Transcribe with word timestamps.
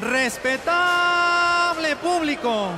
Respetable 0.00 1.96
público, 1.96 2.68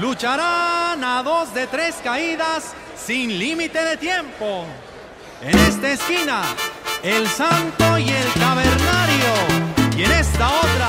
lucharán 0.00 1.02
a 1.02 1.22
dos 1.24 1.52
de 1.52 1.66
tres 1.66 1.96
caídas 2.04 2.72
sin 2.96 3.36
límite 3.36 3.82
de 3.82 3.96
tiempo. 3.96 4.64
En 5.42 5.58
esta 5.58 5.90
esquina, 5.90 6.42
el 7.02 7.26
santo 7.26 7.98
y 7.98 8.10
el 8.10 8.32
cavernario. 8.34 9.32
Y 9.96 10.04
en 10.04 10.12
esta 10.12 10.48
otra, 10.48 10.88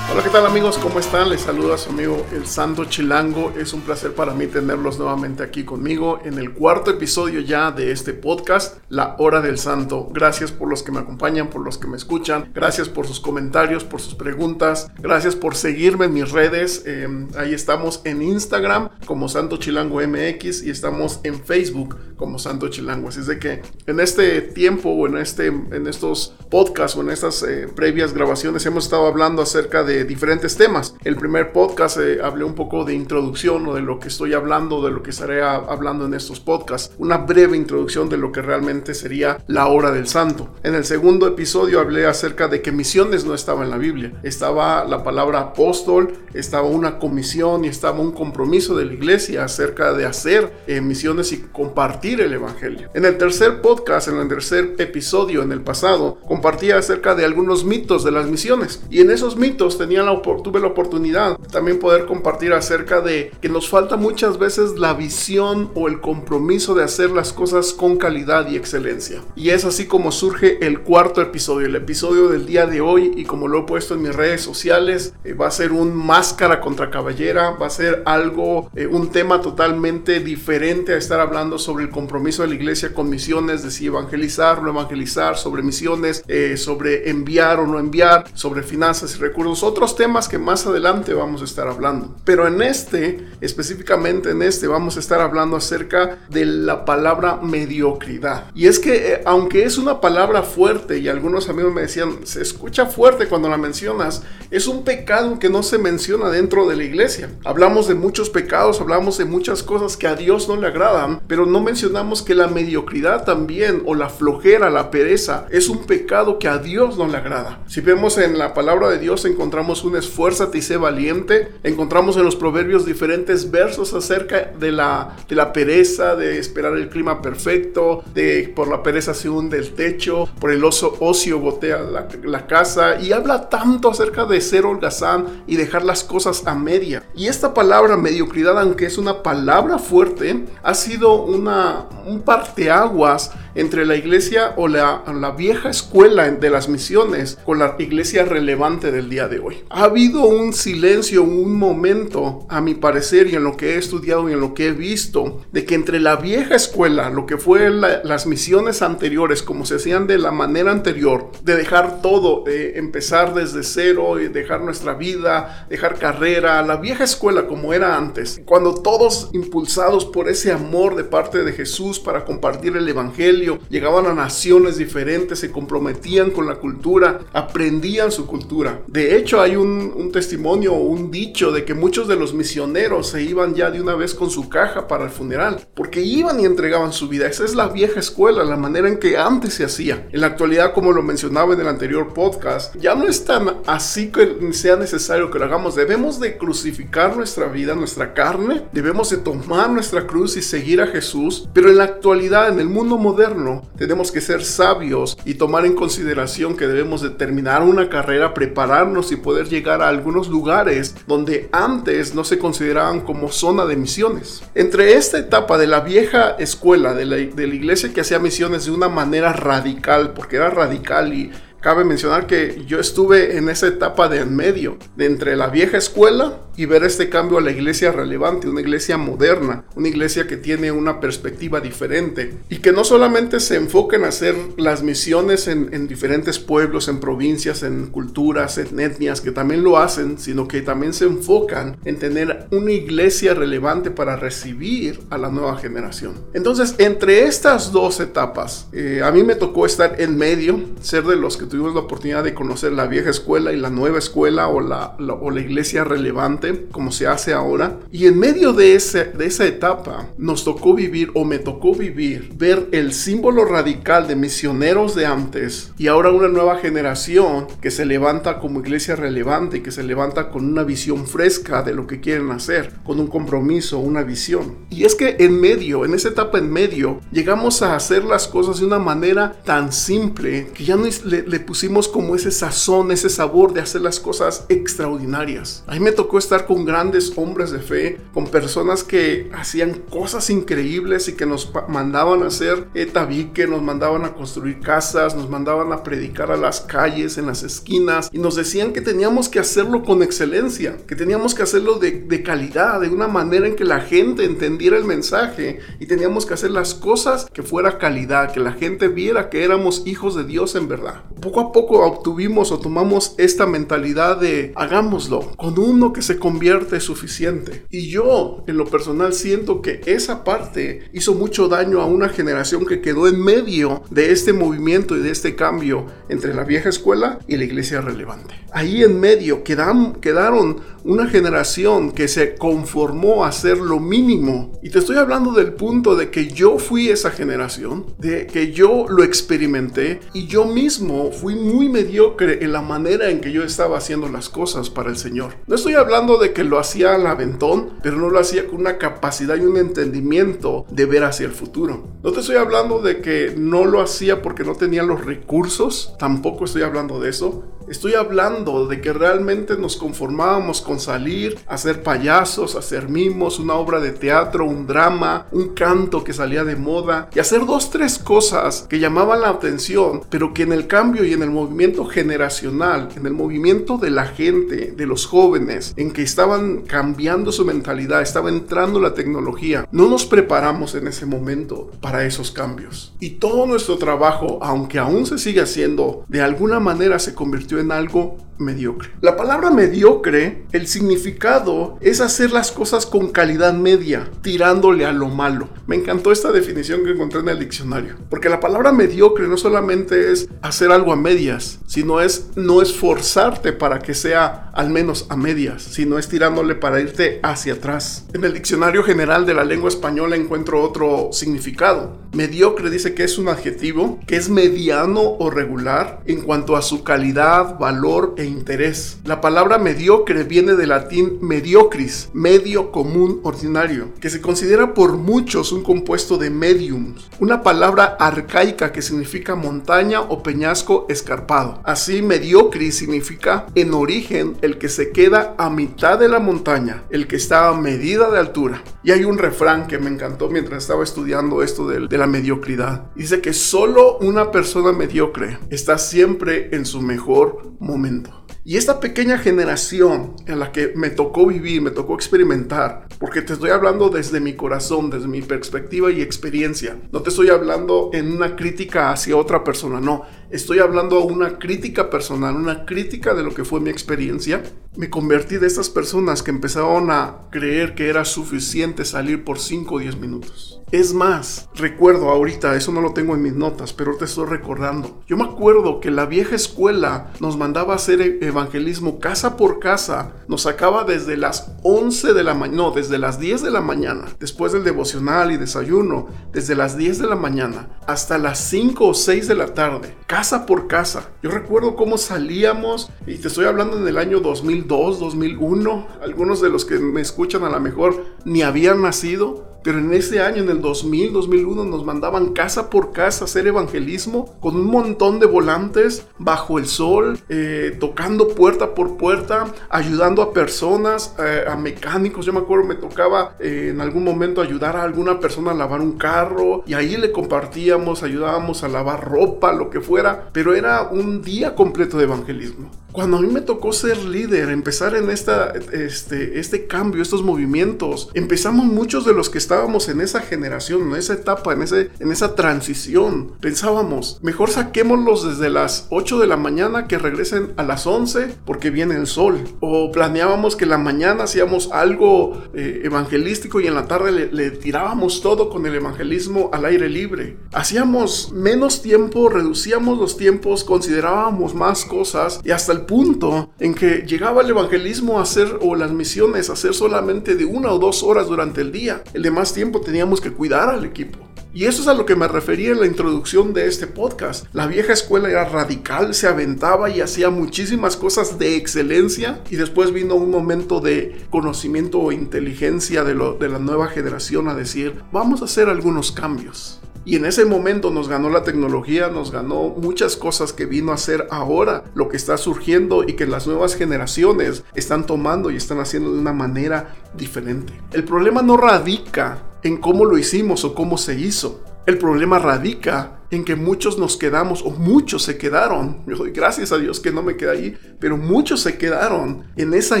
Hola, 0.16 0.24
¿qué 0.24 0.30
tal 0.30 0.46
amigos? 0.46 0.78
¿Cómo 0.78 0.98
están? 0.98 1.28
Les 1.28 1.42
saluda 1.42 1.76
su 1.76 1.90
amigo 1.90 2.24
El 2.32 2.46
Santo 2.46 2.86
Chilango. 2.86 3.52
Es 3.58 3.74
un 3.74 3.82
placer 3.82 4.14
para 4.14 4.32
mí 4.32 4.46
tenerlos 4.46 4.98
nuevamente 4.98 5.42
aquí 5.42 5.62
conmigo 5.62 6.20
en 6.24 6.38
el 6.38 6.54
cuarto 6.54 6.90
episodio 6.90 7.40
ya 7.40 7.70
de 7.70 7.90
este 7.90 8.14
podcast, 8.14 8.78
La 8.88 9.16
Hora 9.18 9.42
del 9.42 9.58
Santo. 9.58 10.08
Gracias 10.10 10.52
por 10.52 10.70
los 10.70 10.82
que 10.82 10.90
me 10.90 11.00
acompañan, 11.00 11.50
por 11.50 11.60
los 11.60 11.76
que 11.76 11.86
me 11.86 11.98
escuchan. 11.98 12.50
Gracias 12.54 12.88
por 12.88 13.06
sus 13.06 13.20
comentarios, 13.20 13.84
por 13.84 14.00
sus 14.00 14.14
preguntas. 14.14 14.90
Gracias 14.98 15.36
por 15.36 15.54
seguirme 15.54 16.06
en 16.06 16.14
mis 16.14 16.30
redes. 16.30 16.84
Eh, 16.86 17.06
ahí 17.36 17.52
estamos 17.52 18.00
en 18.04 18.22
Instagram 18.22 18.88
como 19.04 19.28
Santo 19.28 19.58
Chilango 19.58 20.00
MX 20.00 20.62
y 20.62 20.70
estamos 20.70 21.20
en 21.24 21.44
Facebook 21.44 21.98
como 22.16 22.38
Santo 22.38 22.68
Chilango. 22.68 23.10
Así 23.10 23.20
es 23.20 23.26
de 23.26 23.38
que 23.38 23.60
en 23.86 24.00
este 24.00 24.40
tiempo 24.40 24.88
o 24.88 25.06
en, 25.08 25.18
este, 25.18 25.48
en 25.48 25.86
estos 25.86 26.34
podcasts 26.50 26.96
o 26.96 27.02
en 27.02 27.10
estas 27.10 27.42
eh, 27.42 27.68
previas 27.68 28.14
grabaciones 28.14 28.64
hemos 28.64 28.84
estado 28.84 29.06
hablando 29.06 29.42
acerca 29.42 29.84
de 29.84 30.05
diferentes 30.06 30.56
temas. 30.56 30.94
El 31.04 31.16
primer 31.16 31.52
podcast 31.52 31.98
eh, 31.98 32.18
hablé 32.22 32.44
un 32.44 32.54
poco 32.54 32.84
de 32.84 32.94
introducción 32.94 33.66
o 33.66 33.74
de 33.74 33.82
lo 33.82 33.98
que 33.98 34.08
estoy 34.08 34.32
hablando, 34.34 34.82
de 34.84 34.90
lo 34.90 35.02
que 35.02 35.10
estaré 35.10 35.42
a- 35.42 35.56
hablando 35.56 36.06
en 36.06 36.14
estos 36.14 36.40
podcasts. 36.40 36.94
Una 36.98 37.18
breve 37.18 37.56
introducción 37.56 38.08
de 38.08 38.16
lo 38.16 38.32
que 38.32 38.42
realmente 38.42 38.94
sería 38.94 39.38
la 39.46 39.66
hora 39.66 39.90
del 39.92 40.06
santo. 40.08 40.54
En 40.62 40.74
el 40.74 40.84
segundo 40.84 41.26
episodio 41.26 41.80
hablé 41.80 42.06
acerca 42.06 42.48
de 42.48 42.62
que 42.62 42.72
misiones 42.72 43.24
no 43.24 43.34
estaba 43.34 43.64
en 43.64 43.70
la 43.70 43.78
Biblia. 43.78 44.12
Estaba 44.22 44.84
la 44.84 45.02
palabra 45.02 45.40
apóstol, 45.40 46.12
estaba 46.34 46.66
una 46.68 46.98
comisión 46.98 47.64
y 47.64 47.68
estaba 47.68 48.00
un 48.00 48.12
compromiso 48.12 48.76
de 48.76 48.84
la 48.84 48.92
iglesia 48.94 49.44
acerca 49.44 49.92
de 49.92 50.06
hacer 50.06 50.52
eh, 50.66 50.80
misiones 50.80 51.32
y 51.32 51.38
compartir 51.52 52.20
el 52.20 52.32
evangelio. 52.32 52.88
En 52.94 53.04
el 53.04 53.18
tercer 53.18 53.60
podcast, 53.60 54.08
en 54.08 54.18
el 54.18 54.28
tercer 54.28 54.74
episodio 54.78 55.42
en 55.42 55.52
el 55.52 55.60
pasado, 55.62 56.18
compartía 56.26 56.78
acerca 56.78 57.14
de 57.14 57.24
algunos 57.24 57.64
mitos 57.64 58.04
de 58.04 58.10
las 58.12 58.26
misiones. 58.28 58.82
Y 58.90 59.00
en 59.00 59.10
esos 59.10 59.36
mitos 59.36 59.78
tenía 59.78 59.95
la, 60.02 60.12
opor- 60.12 60.42
tuve 60.42 60.60
la 60.60 60.68
oportunidad 60.68 61.38
también 61.50 61.78
poder 61.78 62.06
compartir 62.06 62.52
acerca 62.52 63.00
de 63.00 63.32
que 63.40 63.48
nos 63.48 63.68
falta 63.68 63.96
muchas 63.96 64.38
veces 64.38 64.78
la 64.78 64.94
visión 64.94 65.70
o 65.74 65.88
el 65.88 66.00
compromiso 66.00 66.74
de 66.74 66.84
hacer 66.84 67.10
las 67.10 67.32
cosas 67.32 67.72
con 67.72 67.96
calidad 67.96 68.48
y 68.48 68.56
excelencia. 68.56 69.22
Y 69.34 69.50
es 69.50 69.64
así 69.64 69.86
como 69.86 70.12
surge 70.12 70.64
el 70.66 70.80
cuarto 70.80 71.20
episodio, 71.22 71.66
el 71.66 71.76
episodio 71.76 72.28
del 72.28 72.46
día 72.46 72.66
de 72.66 72.80
hoy 72.80 73.12
y 73.16 73.24
como 73.24 73.48
lo 73.48 73.60
he 73.60 73.62
puesto 73.62 73.94
en 73.94 74.02
mis 74.02 74.14
redes 74.14 74.42
sociales, 74.42 75.14
eh, 75.24 75.32
va 75.32 75.48
a 75.48 75.50
ser 75.50 75.72
un 75.72 75.94
máscara 75.94 76.60
contra 76.60 76.90
caballera, 76.90 77.50
va 77.50 77.66
a 77.66 77.70
ser 77.70 78.02
algo, 78.06 78.70
eh, 78.74 78.86
un 78.86 79.10
tema 79.10 79.40
totalmente 79.40 80.20
diferente 80.20 80.94
a 80.94 80.96
estar 80.96 81.20
hablando 81.20 81.58
sobre 81.58 81.84
el 81.84 81.90
compromiso 81.90 82.42
de 82.42 82.48
la 82.48 82.54
iglesia 82.54 82.92
con 82.92 83.08
misiones, 83.08 83.62
de 83.62 83.70
si 83.70 83.86
evangelizar 83.86 84.62
no 84.62 84.70
evangelizar, 84.70 85.36
sobre 85.36 85.62
misiones, 85.62 86.24
eh, 86.28 86.56
sobre 86.56 87.10
enviar 87.10 87.60
o 87.60 87.66
no 87.66 87.78
enviar, 87.78 88.24
sobre 88.34 88.62
finanzas 88.62 89.14
y 89.16 89.18
recursos, 89.18 89.58
otros 89.76 89.94
temas 89.94 90.26
que 90.26 90.38
más 90.38 90.66
adelante 90.66 91.12
vamos 91.12 91.42
a 91.42 91.44
estar 91.44 91.68
hablando. 91.68 92.16
Pero 92.24 92.46
en 92.48 92.62
este, 92.62 93.28
específicamente 93.42 94.30
en 94.30 94.40
este, 94.40 94.66
vamos 94.66 94.96
a 94.96 95.00
estar 95.00 95.20
hablando 95.20 95.54
acerca 95.54 96.20
de 96.30 96.46
la 96.46 96.86
palabra 96.86 97.40
mediocridad. 97.42 98.44
Y 98.54 98.68
es 98.68 98.78
que 98.78 99.12
eh, 99.12 99.22
aunque 99.26 99.64
es 99.64 99.76
una 99.76 100.00
palabra 100.00 100.42
fuerte 100.42 100.98
y 100.98 101.08
algunos 101.08 101.50
amigos 101.50 101.74
me 101.74 101.82
decían, 101.82 102.20
se 102.26 102.40
escucha 102.40 102.86
fuerte 102.86 103.28
cuando 103.28 103.50
la 103.50 103.58
mencionas, 103.58 104.22
es 104.50 104.66
un 104.66 104.82
pecado 104.82 105.38
que 105.38 105.50
no 105.50 105.62
se 105.62 105.76
menciona 105.76 106.30
dentro 106.30 106.66
de 106.66 106.76
la 106.76 106.84
iglesia. 106.84 107.28
Hablamos 107.44 107.86
de 107.86 107.94
muchos 107.94 108.30
pecados, 108.30 108.80
hablamos 108.80 109.18
de 109.18 109.26
muchas 109.26 109.62
cosas 109.62 109.98
que 109.98 110.06
a 110.06 110.14
Dios 110.14 110.48
no 110.48 110.56
le 110.56 110.68
agradan, 110.68 111.20
pero 111.26 111.44
no 111.44 111.60
mencionamos 111.62 112.22
que 112.22 112.34
la 112.34 112.48
mediocridad 112.48 113.24
también 113.24 113.82
o 113.84 113.94
la 113.94 114.08
flojera, 114.08 114.70
la 114.70 114.90
pereza, 114.90 115.46
es 115.50 115.68
un 115.68 115.84
pecado 115.84 116.38
que 116.38 116.48
a 116.48 116.56
Dios 116.56 116.96
no 116.96 117.06
le 117.06 117.18
agrada. 117.18 117.60
Si 117.66 117.82
vemos 117.82 118.16
en 118.16 118.38
la 118.38 118.54
palabra 118.54 118.88
de 118.88 118.98
Dios 118.98 119.26
encontramos 119.26 119.65
un 119.66 119.96
esfuérzate 119.96 120.58
y 120.58 120.62
sé 120.62 120.76
valiente, 120.76 121.48
encontramos 121.62 122.16
en 122.16 122.24
los 122.24 122.36
proverbios 122.36 122.86
diferentes 122.86 123.50
versos 123.50 123.92
acerca 123.94 124.52
de 124.58 124.70
la, 124.70 125.16
de 125.28 125.34
la 125.34 125.52
pereza, 125.52 126.14
de 126.14 126.38
esperar 126.38 126.74
el 126.76 126.88
clima 126.88 127.20
perfecto, 127.20 128.02
de 128.14 128.52
por 128.54 128.68
la 128.68 128.82
pereza 128.82 129.14
se 129.14 129.28
hunde 129.28 129.58
el 129.58 129.72
techo, 129.72 130.28
por 130.40 130.52
el 130.52 130.64
oso, 130.64 130.96
ocio 131.00 131.40
gotea 131.40 131.78
la, 131.78 132.08
la 132.22 132.46
casa 132.46 133.00
y 133.00 133.12
habla 133.12 133.48
tanto 133.48 133.90
acerca 133.90 134.24
de 134.24 134.40
ser 134.40 134.64
holgazán 134.64 135.44
y 135.46 135.56
dejar 135.56 135.84
las 135.84 136.04
cosas 136.04 136.46
a 136.46 136.54
media. 136.54 137.02
Y 137.14 137.26
esta 137.26 137.52
palabra 137.52 137.96
mediocridad, 137.96 138.58
aunque 138.60 138.86
es 138.86 138.98
una 138.98 139.22
palabra 139.22 139.78
fuerte, 139.78 140.44
ha 140.62 140.74
sido 140.74 141.24
una, 141.24 141.86
un 142.06 142.22
parteaguas 142.22 143.32
entre 143.56 143.86
la 143.86 143.96
iglesia 143.96 144.52
o 144.56 144.68
la, 144.68 145.02
la 145.12 145.30
vieja 145.30 145.70
escuela 145.70 146.30
de 146.30 146.50
las 146.50 146.68
misiones 146.68 147.38
con 147.44 147.58
la 147.58 147.74
iglesia 147.78 148.24
relevante 148.24 148.92
del 148.92 149.08
día 149.08 149.28
de 149.28 149.40
hoy. 149.40 149.55
Ha 149.70 149.84
habido 149.84 150.24
un 150.26 150.52
silencio, 150.52 151.22
un 151.22 151.56
momento, 151.58 152.46
a 152.48 152.60
mi 152.60 152.74
parecer, 152.74 153.26
y 153.28 153.34
en 153.36 153.44
lo 153.44 153.56
que 153.56 153.74
he 153.74 153.78
estudiado 153.78 154.28
y 154.28 154.32
en 154.32 154.40
lo 154.40 154.54
que 154.54 154.68
he 154.68 154.72
visto, 154.72 155.42
de 155.52 155.64
que 155.64 155.74
entre 155.74 156.00
la 156.00 156.16
vieja 156.16 156.54
escuela, 156.54 157.10
lo 157.10 157.26
que 157.26 157.36
fue 157.38 157.70
la- 157.70 158.02
las 158.04 158.26
misiones 158.26 158.82
anteriores, 158.82 159.42
como 159.42 159.64
se 159.66 159.76
hacían 159.76 160.06
de 160.06 160.18
la 160.18 160.30
manera 160.30 160.72
anterior, 160.72 161.30
de 161.42 161.56
dejar 161.56 162.02
todo, 162.02 162.44
de 162.44 162.78
empezar 162.78 163.34
desde 163.34 163.62
cero 163.62 164.20
y 164.20 164.28
dejar 164.28 164.62
nuestra 164.62 164.94
vida, 164.94 165.66
dejar 165.68 165.98
carrera, 165.98 166.62
la 166.62 166.76
vieja 166.76 167.04
escuela 167.04 167.46
como 167.46 167.72
era 167.72 167.96
antes, 167.96 168.40
cuando 168.44 168.74
todos 168.74 169.30
impulsados 169.32 170.04
por 170.04 170.28
ese 170.28 170.52
amor 170.52 170.96
de 170.96 171.04
parte 171.04 171.44
de 171.44 171.52
Jesús 171.52 171.98
para 172.00 172.24
compartir 172.24 172.76
el 172.76 172.88
evangelio, 172.88 173.58
llegaban 173.68 174.06
a 174.06 174.14
naciones 174.14 174.76
diferentes, 174.76 175.38
se 175.40 175.50
comprometían 175.50 176.30
con 176.30 176.46
la 176.46 176.56
cultura, 176.56 177.20
aprendían 177.32 178.10
su 178.12 178.26
cultura. 178.26 178.80
De 178.86 179.16
hecho, 179.16 179.40
hay 179.46 179.54
un, 179.54 180.10
testimonio 180.12 180.72
o 180.72 180.80
un 180.80 181.10
dicho 181.10 181.52
de 181.52 181.64
que 181.64 181.74
muchos 181.74 182.08
de 182.08 182.16
los 182.16 182.32
misioneros 182.32 183.08
se 183.08 183.22
iban 183.22 183.54
ya 183.54 183.70
de 183.70 183.80
una 183.80 183.94
vez 183.94 184.14
con 184.14 184.30
su 184.30 184.48
caja 184.48 184.88
para 184.88 185.04
el 185.04 185.10
funeral, 185.10 185.66
porque 185.74 186.00
iban 186.00 186.40
y 186.40 186.46
entregaban 186.46 186.92
su 186.92 187.08
vida. 187.08 187.26
Esa 187.26 187.44
es 187.44 187.54
la 187.54 187.68
vieja 187.68 188.00
escuela, 188.00 188.44
la 188.44 188.56
manera 188.56 188.88
en 188.88 188.98
que 188.98 189.18
antes 189.18 189.54
se 189.54 189.64
hacía. 189.64 190.08
En 190.10 190.20
la 190.22 190.28
actualidad, 190.28 190.72
como 190.72 190.92
lo 190.92 191.02
mencionaba 191.02 191.54
en 191.54 191.60
el 191.60 191.68
anterior 191.68 192.14
podcast, 192.14 192.74
ya 192.76 192.94
no 192.94 193.06
es 193.06 193.24
tan 193.24 193.58
así 193.66 194.10
que 194.10 194.52
sea 194.52 194.76
necesario 194.76 195.30
que 195.30 195.38
lo 195.38 195.44
hagamos. 195.44 195.74
Debemos 195.74 196.18
de 196.18 196.38
crucificar 196.38 197.16
nuestra 197.16 197.46
vida, 197.46 197.74
nuestra 197.74 198.14
carne, 198.14 198.62
debemos 198.72 199.10
de 199.10 199.18
tomar 199.18 199.70
nuestra 199.70 200.06
cruz 200.06 200.36
y 200.36 200.42
seguir 200.42 200.80
a 200.80 200.86
Jesús, 200.86 201.48
pero 201.52 201.68
en 201.68 201.76
la 201.76 201.84
actualidad, 201.84 202.48
en 202.48 202.58
el 202.58 202.68
mundo 202.68 202.96
moderno, 202.96 203.62
tenemos 203.76 204.10
que 204.10 204.20
ser 204.20 204.44
sabios 204.44 205.18
y 205.24 205.34
tomar 205.34 205.66
en 205.66 205.74
consideración 205.74 206.56
que 206.56 206.66
debemos 206.66 207.02
de 207.02 207.10
terminar 207.10 207.62
una 207.62 207.88
carrera, 207.90 208.32
prepararnos 208.32 209.12
y 209.12 209.16
poder 209.16 209.35
llegar 209.44 209.82
a 209.82 209.88
algunos 209.88 210.28
lugares 210.28 210.94
donde 211.06 211.48
antes 211.52 212.14
no 212.14 212.24
se 212.24 212.38
consideraban 212.38 213.00
como 213.00 213.30
zona 213.30 213.66
de 213.66 213.76
misiones. 213.76 214.42
Entre 214.54 214.94
esta 214.94 215.18
etapa 215.18 215.58
de 215.58 215.66
la 215.66 215.80
vieja 215.80 216.36
escuela 216.38 216.94
de 216.94 217.04
la, 217.04 217.16
de 217.16 217.46
la 217.46 217.54
iglesia 217.54 217.92
que 217.92 218.00
hacía 218.00 218.18
misiones 218.18 218.64
de 218.64 218.70
una 218.70 218.88
manera 218.88 219.32
radical, 219.32 220.12
porque 220.14 220.36
era 220.36 220.50
radical 220.50 221.12
y 221.12 221.30
Cabe 221.66 221.84
mencionar 221.84 222.28
que 222.28 222.62
yo 222.64 222.78
estuve 222.78 223.38
en 223.38 223.48
esa 223.48 223.66
etapa 223.66 224.08
de 224.08 224.20
en 224.20 224.36
medio, 224.36 224.78
de 224.94 225.06
entre 225.06 225.34
la 225.34 225.48
vieja 225.48 225.78
escuela 225.78 226.42
y 226.56 226.66
ver 226.66 226.84
este 226.84 227.08
cambio 227.08 227.38
a 227.38 227.40
la 227.40 227.50
iglesia 227.50 227.92
relevante, 227.92 228.48
una 228.48 228.60
iglesia 228.60 228.96
moderna, 228.96 229.64
una 229.74 229.88
iglesia 229.88 230.26
que 230.26 230.36
tiene 230.36 230.72
una 230.72 231.00
perspectiva 231.00 231.60
diferente 231.60 232.34
y 232.48 232.58
que 232.58 232.72
no 232.72 232.84
solamente 232.84 233.40
se 233.40 233.56
enfoca 233.56 233.96
en 233.96 234.04
hacer 234.04 234.34
las 234.56 234.82
misiones 234.82 235.48
en, 235.48 235.68
en 235.72 235.86
diferentes 235.88 236.38
pueblos, 236.38 236.88
en 236.88 237.00
provincias, 237.00 237.62
en 237.62 237.86
culturas, 237.86 238.58
en 238.58 238.80
etnias, 238.80 239.20
que 239.20 239.32
también 239.32 239.62
lo 239.62 239.78
hacen, 239.78 240.18
sino 240.18 240.48
que 240.48 240.62
también 240.62 240.92
se 240.92 241.04
enfocan 241.04 241.76
en 241.84 241.98
tener 241.98 242.46
una 242.50 242.72
iglesia 242.72 243.34
relevante 243.34 243.90
para 243.90 244.16
recibir 244.16 245.00
a 245.10 245.18
la 245.18 245.28
nueva 245.30 245.56
generación. 245.58 246.14
Entonces, 246.34 246.74
entre 246.78 247.24
estas 247.26 247.72
dos 247.72 248.00
etapas, 248.00 248.68
eh, 248.72 249.00
a 249.04 249.10
mí 249.12 249.22
me 249.24 249.34
tocó 249.34 249.66
estar 249.66 250.00
en 250.00 250.16
medio, 250.16 250.60
ser 250.80 251.04
de 251.04 251.16
los 251.16 251.36
que 251.36 251.46
tuvimos 251.46 251.74
la 251.74 251.80
oportunidad 251.80 252.24
de 252.24 252.34
conocer 252.34 252.72
la 252.72 252.86
vieja 252.86 253.10
escuela 253.10 253.52
y 253.52 253.56
la 253.56 253.70
nueva 253.70 253.98
escuela 253.98 254.48
o 254.48 254.60
la- 254.60 254.94
o 254.98 255.30
la 255.30 255.40
iglesia 255.40 255.84
relevante, 255.84 256.45
como 256.54 256.92
se 256.92 257.06
hace 257.06 257.32
ahora. 257.32 257.78
Y 257.90 258.06
en 258.06 258.18
medio 258.18 258.52
de, 258.52 258.74
ese, 258.74 259.04
de 259.04 259.26
esa 259.26 259.46
etapa 259.46 260.08
nos 260.18 260.44
tocó 260.44 260.74
vivir 260.74 261.10
o 261.14 261.24
me 261.24 261.38
tocó 261.38 261.74
vivir, 261.74 262.30
ver 262.36 262.68
el 262.72 262.92
símbolo 262.92 263.44
radical 263.44 264.08
de 264.08 264.16
misioneros 264.16 264.94
de 264.94 265.06
antes 265.06 265.72
y 265.78 265.88
ahora 265.88 266.10
una 266.10 266.28
nueva 266.28 266.56
generación 266.56 267.46
que 267.60 267.70
se 267.70 267.84
levanta 267.84 268.38
como 268.38 268.60
iglesia 268.60 268.96
relevante 268.96 269.16
que 269.62 269.70
se 269.70 269.82
levanta 269.82 270.30
con 270.30 270.44
una 270.44 270.62
visión 270.62 271.06
fresca 271.06 271.62
de 271.62 271.74
lo 271.74 271.86
que 271.86 272.00
quieren 272.00 272.30
hacer, 272.30 272.72
con 272.84 273.00
un 273.00 273.06
compromiso, 273.06 273.78
una 273.78 274.02
visión. 274.02 274.56
Y 274.70 274.84
es 274.84 274.94
que 274.94 275.16
en 275.18 275.40
medio, 275.40 275.84
en 275.84 275.94
esa 275.94 276.08
etapa 276.08 276.38
en 276.38 276.52
medio, 276.52 277.00
llegamos 277.10 277.62
a 277.62 277.74
hacer 277.74 278.04
las 278.04 278.28
cosas 278.28 278.60
de 278.60 278.66
una 278.66 278.78
manera 278.78 279.40
tan 279.44 279.72
simple 279.72 280.48
que 280.54 280.64
ya 280.64 280.76
no 280.76 280.86
le, 281.04 281.22
le 281.22 281.40
pusimos 281.40 281.88
como 281.88 282.14
ese 282.14 282.30
sazón, 282.30 282.92
ese 282.92 283.08
sabor 283.08 283.52
de 283.52 283.60
hacer 283.60 283.80
las 283.80 284.00
cosas 284.00 284.44
extraordinarias. 284.48 285.64
A 285.66 285.74
mí 285.74 285.80
me 285.80 285.92
tocó 285.92 286.18
estar 286.18 286.35
con 286.44 286.64
grandes 286.64 287.12
hombres 287.16 287.50
de 287.50 287.60
fe, 287.60 287.98
con 288.12 288.26
personas 288.26 288.84
que 288.84 289.30
hacían 289.32 289.72
cosas 289.90 290.28
increíbles 290.28 291.08
y 291.08 291.14
que 291.14 291.24
nos 291.24 291.50
mandaban 291.68 292.22
a 292.22 292.26
hacer 292.26 292.68
tabique, 292.92 293.46
nos 293.46 293.62
mandaban 293.62 294.04
a 294.04 294.12
construir 294.12 294.60
casas, 294.60 295.14
nos 295.14 295.30
mandaban 295.30 295.72
a 295.72 295.82
predicar 295.82 296.30
a 296.30 296.36
las 296.36 296.60
calles, 296.60 297.18
en 297.18 297.26
las 297.26 297.42
esquinas, 297.42 298.10
y 298.12 298.18
nos 298.18 298.34
decían 298.34 298.72
que 298.72 298.80
teníamos 298.80 299.28
que 299.28 299.38
hacerlo 299.38 299.82
con 299.82 300.02
excelencia, 300.02 300.76
que 300.86 300.96
teníamos 300.96 301.34
que 301.34 301.42
hacerlo 301.42 301.78
de, 301.78 301.92
de 301.92 302.22
calidad, 302.22 302.80
de 302.80 302.88
una 302.88 303.08
manera 303.08 303.46
en 303.46 303.56
que 303.56 303.64
la 303.64 303.80
gente 303.80 304.24
entendiera 304.24 304.76
el 304.76 304.84
mensaje 304.84 305.60
y 305.78 305.86
teníamos 305.86 306.26
que 306.26 306.34
hacer 306.34 306.50
las 306.50 306.74
cosas 306.74 307.26
que 307.32 307.42
fuera 307.42 307.78
calidad, 307.78 308.32
que 308.32 308.40
la 308.40 308.52
gente 308.52 308.88
viera 308.88 309.30
que 309.30 309.44
éramos 309.44 309.82
hijos 309.86 310.14
de 310.14 310.24
Dios 310.24 310.54
en 310.54 310.68
verdad. 310.68 311.04
Poco 311.20 311.40
a 311.40 311.52
poco 311.52 311.84
obtuvimos 311.84 312.52
o 312.52 312.58
tomamos 312.58 313.14
esta 313.18 313.46
mentalidad 313.46 314.18
de 314.18 314.52
hagámoslo, 314.56 315.32
con 315.36 315.58
uno 315.58 315.92
que 315.92 316.02
se 316.02 316.18
convierte 316.26 316.80
suficiente. 316.80 317.66
Y 317.70 317.88
yo, 317.88 318.42
en 318.48 318.56
lo 318.56 318.64
personal, 318.64 319.12
siento 319.12 319.62
que 319.62 319.80
esa 319.86 320.24
parte 320.24 320.90
hizo 320.92 321.14
mucho 321.14 321.46
daño 321.46 321.80
a 321.80 321.86
una 321.86 322.08
generación 322.08 322.66
que 322.66 322.80
quedó 322.80 323.06
en 323.06 323.22
medio 323.22 323.84
de 323.90 324.10
este 324.10 324.32
movimiento 324.32 324.96
y 324.96 325.02
de 325.02 325.12
este 325.12 325.36
cambio 325.36 325.86
entre 326.08 326.34
la 326.34 326.42
vieja 326.42 326.68
escuela 326.68 327.20
y 327.28 327.36
la 327.36 327.44
iglesia 327.44 327.80
relevante. 327.80 328.34
Ahí 328.52 328.82
en 328.82 328.98
medio 328.98 329.44
quedan, 329.44 330.00
quedaron 330.00 330.56
una 330.86 331.08
generación 331.08 331.90
que 331.90 332.08
se 332.08 332.36
conformó 332.36 333.24
a 333.24 333.28
hacer 333.28 333.58
lo 333.58 333.80
mínimo. 333.80 334.52
Y 334.62 334.70
te 334.70 334.78
estoy 334.78 334.96
hablando 334.96 335.32
del 335.32 335.52
punto 335.52 335.96
de 335.96 336.10
que 336.10 336.28
yo 336.28 336.58
fui 336.58 336.88
esa 336.88 337.10
generación, 337.10 337.86
de 337.98 338.26
que 338.26 338.52
yo 338.52 338.86
lo 338.88 339.02
experimenté 339.02 340.00
y 340.14 340.26
yo 340.26 340.44
mismo 340.44 341.10
fui 341.10 341.34
muy 341.34 341.68
mediocre 341.68 342.44
en 342.44 342.52
la 342.52 342.62
manera 342.62 343.10
en 343.10 343.20
que 343.20 343.32
yo 343.32 343.42
estaba 343.42 343.78
haciendo 343.78 344.08
las 344.08 344.28
cosas 344.28 344.70
para 344.70 344.90
el 344.90 344.96
Señor. 344.96 345.34
No 345.46 345.56
estoy 345.56 345.74
hablando 345.74 346.15
de 346.18 346.32
que 346.32 346.44
lo 346.44 346.58
hacía 346.58 346.94
al 346.94 347.06
aventón, 347.06 347.70
pero 347.82 347.96
no 347.96 348.10
lo 348.10 348.18
hacía 348.18 348.46
con 348.46 348.60
una 348.60 348.78
capacidad 348.78 349.36
y 349.36 349.46
un 349.46 349.56
entendimiento 349.56 350.66
de 350.70 350.86
ver 350.86 351.04
hacia 351.04 351.26
el 351.26 351.32
futuro. 351.32 351.84
No 352.02 352.12
te 352.12 352.20
estoy 352.20 352.36
hablando 352.36 352.80
de 352.80 353.00
que 353.00 353.34
no 353.36 353.64
lo 353.64 353.80
hacía 353.80 354.22
porque 354.22 354.44
no 354.44 354.54
tenía 354.54 354.82
los 354.82 355.04
recursos, 355.04 355.94
tampoco 355.98 356.44
estoy 356.44 356.62
hablando 356.62 357.00
de 357.00 357.10
eso. 357.10 357.44
Estoy 357.68 357.94
hablando 357.94 358.68
de 358.68 358.80
que 358.80 358.92
realmente 358.92 359.56
nos 359.56 359.76
conformábamos 359.76 360.60
con 360.60 360.78
salir, 360.78 361.36
hacer 361.48 361.82
payasos, 361.82 362.54
hacer 362.54 362.88
mimos, 362.88 363.40
una 363.40 363.54
obra 363.54 363.80
de 363.80 363.90
teatro, 363.90 364.46
un 364.46 364.68
drama, 364.68 365.26
un 365.32 365.48
canto 365.48 366.04
que 366.04 366.12
salía 366.12 366.44
de 366.44 366.54
moda 366.54 367.10
y 367.12 367.18
hacer 367.18 367.44
dos, 367.44 367.70
tres 367.70 367.98
cosas 367.98 368.66
que 368.68 368.78
llamaban 368.78 369.20
la 369.20 369.30
atención, 369.30 370.02
pero 370.10 370.32
que 370.32 370.44
en 370.44 370.52
el 370.52 370.68
cambio 370.68 371.04
y 371.04 371.12
en 371.12 371.24
el 371.24 371.30
movimiento 371.32 371.84
generacional, 371.86 372.90
en 372.94 373.04
el 373.04 373.14
movimiento 373.14 373.78
de 373.78 373.90
la 373.90 374.06
gente, 374.06 374.72
de 374.76 374.86
los 374.86 375.06
jóvenes, 375.06 375.74
en 375.76 375.90
que 375.90 376.02
estaban 376.06 376.62
cambiando 376.62 377.32
su 377.32 377.44
mentalidad, 377.44 378.00
estaba 378.00 378.30
entrando 378.30 378.80
la 378.80 378.94
tecnología, 378.94 379.68
no 379.72 379.88
nos 379.88 380.06
preparamos 380.06 380.74
en 380.74 380.86
ese 380.86 381.04
momento 381.04 381.70
para 381.80 382.04
esos 382.04 382.30
cambios. 382.30 382.94
Y 383.00 383.10
todo 383.10 383.46
nuestro 383.46 383.76
trabajo, 383.76 384.38
aunque 384.40 384.78
aún 384.78 385.04
se 385.04 385.18
sigue 385.18 385.42
haciendo, 385.42 386.04
de 386.08 386.22
alguna 386.22 386.60
manera 386.60 386.98
se 386.98 387.14
convirtió 387.14 387.58
en 387.58 387.72
algo 387.72 388.16
mediocre. 388.38 388.90
La 389.00 389.16
palabra 389.16 389.50
mediocre, 389.50 390.44
el 390.52 390.66
significado 390.66 391.78
es 391.80 392.00
hacer 392.00 392.32
las 392.32 392.52
cosas 392.52 392.86
con 392.86 393.10
calidad 393.10 393.54
media, 393.54 394.10
tirándole 394.22 394.84
a 394.84 394.92
lo 394.92 395.08
malo. 395.08 395.48
Me 395.66 395.76
encantó 395.76 396.12
esta 396.12 396.32
definición 396.32 396.84
que 396.84 396.90
encontré 396.90 397.20
en 397.20 397.28
el 397.28 397.38
diccionario, 397.38 397.96
porque 398.10 398.28
la 398.28 398.40
palabra 398.40 398.72
mediocre 398.72 399.28
no 399.28 399.36
solamente 399.36 400.12
es 400.12 400.28
hacer 400.42 400.70
algo 400.70 400.92
a 400.92 400.96
medias, 400.96 401.60
sino 401.66 402.00
es 402.00 402.30
no 402.36 402.62
esforzarte 402.62 403.52
para 403.52 403.78
que 403.78 403.94
sea 403.94 404.50
al 404.54 404.70
menos 404.70 405.06
a 405.08 405.16
medias, 405.16 405.62
sino 405.62 405.85
es 405.94 406.08
tirándole 406.08 406.56
para 406.56 406.80
irte 406.80 407.20
hacia 407.22 407.54
atrás. 407.54 408.06
En 408.12 408.24
el 408.24 408.34
diccionario 408.34 408.82
general 408.82 409.24
de 409.24 409.34
la 409.34 409.44
lengua 409.44 409.68
española 409.68 410.16
encuentro 410.16 410.62
otro 410.62 411.10
significado. 411.12 411.98
Mediocre 412.12 412.70
dice 412.70 412.94
que 412.94 413.04
es 413.04 413.18
un 413.18 413.28
adjetivo 413.28 414.00
que 414.06 414.16
es 414.16 414.28
mediano 414.28 415.02
o 415.18 415.30
regular 415.30 416.00
en 416.06 416.22
cuanto 416.22 416.56
a 416.56 416.62
su 416.62 416.82
calidad, 416.82 417.58
valor 417.58 418.14
e 418.16 418.24
interés. 418.24 418.98
La 419.04 419.20
palabra 419.20 419.58
mediocre 419.58 420.24
viene 420.24 420.54
del 420.54 420.70
latín 420.70 421.18
mediocris, 421.20 422.08
medio 422.12 422.72
común 422.72 423.20
ordinario, 423.22 423.90
que 424.00 424.10
se 424.10 424.20
considera 424.20 424.74
por 424.74 424.96
muchos 424.96 425.52
un 425.52 425.62
compuesto 425.62 426.18
de 426.18 426.30
mediums, 426.30 427.08
una 427.20 427.42
palabra 427.42 427.96
arcaica 428.00 428.72
que 428.72 428.82
significa 428.82 429.34
montaña 429.34 430.00
o 430.00 430.22
peñasco 430.22 430.86
escarpado. 430.88 431.60
Así, 431.64 432.02
mediocris 432.02 432.78
significa 432.78 433.46
en 433.54 433.74
origen 433.74 434.36
el 434.42 434.58
que 434.58 434.68
se 434.68 434.90
queda 434.90 435.34
a 435.38 435.50
mitad 435.50 435.75
de 435.76 436.08
la 436.08 436.18
montaña, 436.18 436.84
el 436.90 437.06
que 437.06 437.16
está 437.16 437.48
a 437.48 437.54
medida 437.54 438.10
de 438.10 438.18
altura. 438.18 438.64
Y 438.82 438.92
hay 438.92 439.04
un 439.04 439.18
refrán 439.18 439.66
que 439.66 439.78
me 439.78 439.90
encantó 439.90 440.30
mientras 440.30 440.62
estaba 440.62 440.82
estudiando 440.82 441.42
esto 441.42 441.68
de, 441.68 441.86
de 441.86 441.98
la 441.98 442.06
mediocridad. 442.06 442.90
Dice 442.96 443.20
que 443.20 443.34
solo 443.34 443.98
una 443.98 444.30
persona 444.30 444.72
mediocre 444.72 445.38
está 445.50 445.76
siempre 445.76 446.48
en 446.52 446.64
su 446.64 446.80
mejor 446.80 447.52
momento. 447.60 448.26
Y 448.48 448.56
esta 448.56 448.78
pequeña 448.78 449.18
generación 449.18 450.14
en 450.26 450.38
la 450.38 450.52
que 450.52 450.72
me 450.76 450.90
tocó 450.90 451.26
vivir, 451.26 451.60
me 451.62 451.72
tocó 451.72 451.94
experimentar, 451.94 452.86
porque 453.00 453.20
te 453.20 453.32
estoy 453.32 453.50
hablando 453.50 453.88
desde 453.88 454.20
mi 454.20 454.34
corazón, 454.34 454.88
desde 454.88 455.08
mi 455.08 455.20
perspectiva 455.20 455.90
y 455.90 456.00
experiencia. 456.00 456.78
No 456.92 457.02
te 457.02 457.10
estoy 457.10 457.28
hablando 457.30 457.90
en 457.92 458.12
una 458.12 458.36
crítica 458.36 458.92
hacia 458.92 459.16
otra 459.16 459.42
persona, 459.42 459.80
no. 459.80 460.02
Estoy 460.30 460.60
hablando 460.60 461.04
una 461.04 461.40
crítica 461.40 461.90
personal, 461.90 462.36
una 462.36 462.64
crítica 462.64 463.14
de 463.14 463.24
lo 463.24 463.34
que 463.34 463.44
fue 463.44 463.58
mi 463.58 463.70
experiencia. 463.70 464.44
Me 464.76 464.90
convertí 464.90 465.38
de 465.38 465.46
estas 465.46 465.70
personas 465.70 466.22
que 466.22 466.30
empezaron 466.30 466.90
a 466.90 467.28
creer 467.30 467.74
que 467.74 467.88
era 467.88 468.04
suficiente 468.04 468.84
salir 468.84 469.24
por 469.24 469.38
5 469.38 469.74
o 469.74 469.78
10 469.78 469.96
minutos. 469.96 470.60
Es 470.72 470.92
más, 470.92 471.48
recuerdo 471.54 472.10
ahorita, 472.10 472.56
eso 472.56 472.72
no 472.72 472.80
lo 472.80 472.92
tengo 472.92 473.14
en 473.14 473.22
mis 473.22 473.34
notas, 473.34 473.72
pero 473.72 473.96
te 473.96 474.04
estoy 474.04 474.26
recordando. 474.26 475.00
Yo 475.06 475.16
me 475.16 475.24
acuerdo 475.24 475.78
que 475.78 475.92
la 475.92 476.06
vieja 476.06 476.34
escuela 476.34 477.12
nos 477.20 477.38
mandaba 477.38 477.72
a 477.72 477.76
hacer 477.76 478.02
e- 478.02 478.18
evangelismo 478.20 478.98
casa 478.98 479.36
por 479.36 479.60
casa. 479.60 480.12
Nos 480.26 480.42
sacaba 480.42 480.82
desde 480.82 481.16
las 481.16 481.52
11 481.62 482.12
de 482.14 482.24
la 482.24 482.34
mañana, 482.34 482.56
no, 482.56 482.70
desde 482.72 482.98
las 482.98 483.20
10 483.20 483.42
de 483.42 483.50
la 483.52 483.60
mañana, 483.60 484.06
después 484.18 484.52
del 484.52 484.64
devocional 484.64 485.30
y 485.30 485.36
desayuno, 485.36 486.08
desde 486.32 486.56
las 486.56 486.76
10 486.76 486.98
de 486.98 487.06
la 487.06 487.16
mañana 487.16 487.68
hasta 487.86 488.18
las 488.18 488.40
5 488.40 488.88
o 488.88 488.94
6 488.94 489.28
de 489.28 489.34
la 489.36 489.54
tarde, 489.54 489.94
casa 490.06 490.46
por 490.46 490.66
casa. 490.66 491.10
Yo 491.22 491.30
recuerdo 491.30 491.76
cómo 491.76 491.96
salíamos, 491.96 492.90
y 493.06 493.18
te 493.18 493.28
estoy 493.28 493.46
hablando 493.46 493.78
en 493.78 493.86
el 493.86 493.98
año 493.98 494.20
2002, 494.66 495.00
2001. 495.00 495.86
Algunos 496.02 496.40
de 496.40 496.50
los 496.50 496.64
que 496.64 496.78
me 496.78 497.00
escuchan 497.00 497.44
a 497.44 497.50
lo 497.50 497.60
mejor 497.60 498.04
ni 498.24 498.42
habían 498.42 498.82
nacido 498.82 499.45
pero 499.66 499.80
en 499.80 499.92
ese 499.92 500.20
año, 500.20 500.44
en 500.44 500.48
el 500.48 500.60
2000, 500.60 501.12
2001, 501.12 501.64
nos 501.64 501.84
mandaban 501.84 502.34
casa 502.34 502.70
por 502.70 502.92
casa 502.92 503.24
a 503.24 503.26
hacer 503.26 503.48
evangelismo 503.48 504.38
con 504.38 504.54
un 504.54 504.66
montón 504.66 505.18
de 505.18 505.26
volantes 505.26 506.06
bajo 506.18 506.60
el 506.60 506.66
sol, 506.66 507.18
eh, 507.28 507.76
tocando 507.80 508.28
puerta 508.28 508.76
por 508.76 508.96
puerta, 508.96 509.52
ayudando 509.68 510.22
a 510.22 510.32
personas, 510.32 511.16
eh, 511.18 511.46
a 511.48 511.56
mecánicos. 511.56 512.24
Yo 512.24 512.32
me 512.32 512.38
acuerdo, 512.38 512.64
me 512.64 512.76
tocaba 512.76 513.34
eh, 513.40 513.70
en 513.72 513.80
algún 513.80 514.04
momento 514.04 514.40
ayudar 514.40 514.76
a 514.76 514.84
alguna 514.84 515.18
persona 515.18 515.50
a 515.50 515.54
lavar 515.54 515.80
un 515.80 515.98
carro 515.98 516.62
y 516.64 516.74
ahí 516.74 516.96
le 516.96 517.10
compartíamos, 517.10 518.04
ayudábamos 518.04 518.62
a 518.62 518.68
lavar 518.68 519.04
ropa, 519.04 519.52
lo 519.52 519.68
que 519.68 519.80
fuera, 519.80 520.28
pero 520.32 520.54
era 520.54 520.82
un 520.92 521.22
día 521.22 521.56
completo 521.56 521.98
de 521.98 522.04
evangelismo. 522.04 522.70
Cuando 522.92 523.18
a 523.18 523.20
mí 523.20 523.28
me 523.28 523.42
tocó 523.42 523.74
ser 523.74 523.98
líder, 524.04 524.48
empezar 524.48 524.94
en 524.94 525.10
esta, 525.10 525.52
este, 525.72 526.38
este 526.38 526.66
cambio, 526.66 527.02
estos 527.02 527.22
movimientos, 527.22 528.08
empezamos 528.14 528.64
muchos 528.64 529.04
de 529.04 529.12
los 529.12 529.28
que 529.28 529.36
estábamos 529.56 529.88
en 529.88 530.02
esa 530.02 530.20
generación, 530.20 530.82
en 530.90 530.96
esa 530.96 531.14
etapa, 531.14 531.54
en, 531.54 531.62
ese, 531.62 531.90
en 531.98 532.12
esa 532.12 532.34
transición. 532.34 533.32
Pensábamos, 533.40 534.18
mejor 534.22 534.50
saquémoslos 534.50 535.26
desde 535.26 535.48
las 535.48 535.86
8 535.88 536.18
de 536.18 536.26
la 536.26 536.36
mañana 536.36 536.86
que 536.86 536.98
regresen 536.98 537.54
a 537.56 537.62
las 537.62 537.86
11 537.86 538.34
porque 538.44 538.68
viene 538.68 538.96
el 538.96 539.06
sol. 539.06 539.38
O 539.60 539.90
planeábamos 539.92 540.56
que 540.56 540.66
la 540.66 540.76
mañana 540.76 541.24
hacíamos 541.24 541.70
algo 541.72 542.42
eh, 542.52 542.82
evangelístico 542.84 543.58
y 543.58 543.66
en 543.66 543.74
la 543.74 543.86
tarde 543.86 544.12
le, 544.12 544.30
le 544.30 544.50
tirábamos 544.50 545.22
todo 545.22 545.48
con 545.48 545.64
el 545.64 545.74
evangelismo 545.74 546.50
al 546.52 546.66
aire 546.66 546.90
libre. 546.90 547.38
Hacíamos 547.54 548.32
menos 548.32 548.82
tiempo, 548.82 549.30
reducíamos 549.30 549.98
los 549.98 550.18
tiempos, 550.18 550.64
considerábamos 550.64 551.54
más 551.54 551.86
cosas 551.86 552.42
y 552.44 552.50
hasta 552.50 552.72
el 552.72 552.82
punto 552.82 553.54
en 553.58 553.74
que 553.74 554.04
llegaba 554.06 554.42
el 554.42 554.50
evangelismo 554.50 555.18
a 555.18 555.22
hacer 555.22 555.60
o 555.62 555.74
las 555.74 555.92
misiones 555.92 556.50
a 556.50 556.52
hacer 556.52 556.74
solamente 556.74 557.36
de 557.36 557.46
una 557.46 557.72
o 557.72 557.78
dos 557.78 558.02
horas 558.02 558.26
durante 558.26 558.60
el 558.60 558.70
día. 558.70 559.02
El 559.14 559.24
más 559.36 559.52
tiempo 559.52 559.82
teníamos 559.82 560.22
que 560.22 560.32
cuidar 560.32 560.70
al 560.70 560.86
equipo. 560.86 561.18
Y 561.52 561.66
eso 561.66 561.82
es 561.82 561.88
a 561.88 561.94
lo 561.94 562.06
que 562.06 562.16
me 562.16 562.26
refería 562.26 562.70
en 562.70 562.80
la 562.80 562.86
introducción 562.86 563.52
de 563.52 563.66
este 563.66 563.86
podcast. 563.86 564.46
La 564.54 564.66
vieja 564.66 564.94
escuela 564.94 565.28
era 565.28 565.44
radical, 565.44 566.14
se 566.14 566.26
aventaba 566.26 566.88
y 566.88 567.02
hacía 567.02 567.28
muchísimas 567.28 567.98
cosas 567.98 568.38
de 568.38 568.56
excelencia 568.56 569.42
y 569.50 569.56
después 569.56 569.92
vino 569.92 570.14
un 570.14 570.30
momento 570.30 570.80
de 570.80 571.26
conocimiento 571.28 571.98
o 571.98 572.12
inteligencia 572.12 573.04
de, 573.04 573.14
lo, 573.14 573.34
de 573.34 573.50
la 573.50 573.58
nueva 573.58 573.88
generación 573.88 574.48
a 574.48 574.54
decir, 574.54 575.02
vamos 575.12 575.42
a 575.42 575.44
hacer 575.44 575.68
algunos 575.68 576.12
cambios. 576.12 576.80
Y 577.06 577.14
en 577.14 577.24
ese 577.24 577.44
momento 577.44 577.92
nos 577.92 578.08
ganó 578.08 578.28
la 578.30 578.42
tecnología, 578.42 579.08
nos 579.08 579.30
ganó 579.30 579.68
muchas 579.68 580.16
cosas 580.16 580.52
que 580.52 580.66
vino 580.66 580.90
a 580.90 580.96
ser 580.96 581.28
ahora 581.30 581.84
lo 581.94 582.08
que 582.08 582.16
está 582.16 582.36
surgiendo 582.36 583.04
y 583.04 583.12
que 583.12 583.26
las 583.26 583.46
nuevas 583.46 583.76
generaciones 583.76 584.64
están 584.74 585.06
tomando 585.06 585.52
y 585.52 585.56
están 585.56 585.78
haciendo 585.78 586.12
de 586.12 586.18
una 586.18 586.32
manera 586.32 586.96
diferente. 587.16 587.80
El 587.92 588.02
problema 588.02 588.42
no 588.42 588.56
radica 588.56 589.38
en 589.62 589.76
cómo 589.76 590.04
lo 590.04 590.18
hicimos 590.18 590.64
o 590.64 590.74
cómo 590.74 590.98
se 590.98 591.14
hizo. 591.14 591.62
El 591.86 591.96
problema 591.96 592.40
radica 592.40 593.20
en 593.30 593.44
que 593.44 593.56
muchos 593.56 593.98
nos 593.98 594.16
quedamos, 594.16 594.62
o 594.62 594.70
muchos 594.70 595.22
se 595.22 595.38
quedaron, 595.38 596.02
yo 596.06 596.16
doy 596.16 596.30
gracias 596.30 596.72
a 596.72 596.78
Dios 596.78 597.00
que 597.00 597.12
no 597.12 597.22
me 597.22 597.36
quedé 597.36 597.50
ahí, 597.50 597.78
pero 597.98 598.16
muchos 598.16 598.60
se 598.60 598.78
quedaron 598.78 599.44
en 599.56 599.74
esa 599.74 600.00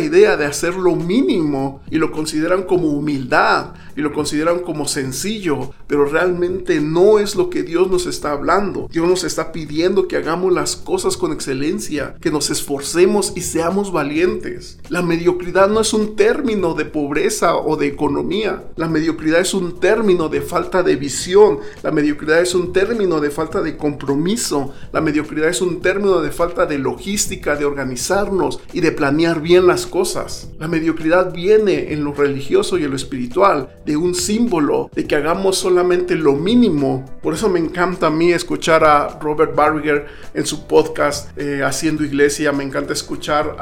idea 0.00 0.36
de 0.36 0.44
hacer 0.44 0.74
lo 0.74 0.96
mínimo 0.96 1.82
y 1.90 1.96
lo 1.96 2.12
consideran 2.12 2.64
como 2.64 2.88
humildad 2.88 3.74
y 3.96 4.02
lo 4.02 4.12
consideran 4.12 4.60
como 4.60 4.86
sencillo, 4.86 5.72
pero 5.86 6.04
realmente 6.04 6.80
no 6.80 7.18
es 7.18 7.34
lo 7.34 7.48
que 7.48 7.62
Dios 7.62 7.90
nos 7.90 8.06
está 8.06 8.32
hablando. 8.32 8.88
Dios 8.92 9.08
nos 9.08 9.24
está 9.24 9.52
pidiendo 9.52 10.06
que 10.06 10.16
hagamos 10.16 10.52
las 10.52 10.76
cosas 10.76 11.16
con 11.16 11.32
excelencia, 11.32 12.14
que 12.20 12.30
nos 12.30 12.50
esforcemos 12.50 13.32
y 13.34 13.40
seamos 13.40 13.92
valientes. 13.92 14.78
La 14.90 15.02
mediocridad 15.02 15.68
no 15.68 15.80
es 15.80 15.94
un 15.94 16.14
término 16.14 16.74
de 16.74 16.84
pobreza 16.84 17.56
o 17.56 17.76
de 17.76 17.86
economía, 17.86 18.64
la 18.76 18.88
mediocridad 18.88 19.40
es 19.40 19.54
un 19.54 19.80
término 19.80 20.28
de 20.28 20.42
falta 20.42 20.82
de 20.82 20.96
visión, 20.96 21.60
la 21.82 21.90
mediocridad 21.90 22.40
es 22.40 22.54
un 22.54 22.72
término 22.72 23.15
de 23.20 23.30
falta 23.30 23.62
de 23.62 23.76
compromiso. 23.76 24.72
La 24.92 25.00
mediocridad 25.00 25.48
es 25.48 25.60
un 25.60 25.80
término 25.80 26.20
de 26.20 26.30
falta 26.30 26.66
de 26.66 26.78
logística, 26.78 27.56
de 27.56 27.64
organizarnos 27.64 28.60
y 28.72 28.80
de 28.80 28.92
planear 28.92 29.40
bien 29.40 29.66
las 29.66 29.86
cosas. 29.86 30.50
La 30.58 30.68
mediocridad 30.68 31.32
viene 31.32 31.92
en 31.92 32.04
lo 32.04 32.12
religioso 32.12 32.78
y 32.78 32.84
en 32.84 32.90
lo 32.90 32.96
espiritual 32.96 33.68
de 33.84 33.96
un 33.96 34.14
símbolo 34.14 34.90
de 34.94 35.06
que 35.06 35.16
hagamos 35.16 35.58
solamente 35.58 36.14
lo 36.14 36.34
mínimo. 36.34 37.04
Por 37.22 37.34
eso 37.34 37.48
me 37.48 37.58
encanta 37.58 38.08
a 38.08 38.10
mí 38.10 38.32
escuchar 38.32 38.84
a 38.84 39.18
Robert 39.20 39.54
Barriger 39.54 40.06
en 40.34 40.46
su 40.46 40.66
podcast 40.66 41.36
eh, 41.38 41.62
Haciendo 41.64 42.04
Iglesia. 42.04 42.52
Me 42.52 42.64
encanta 42.64 42.92
escuchar 42.92 43.56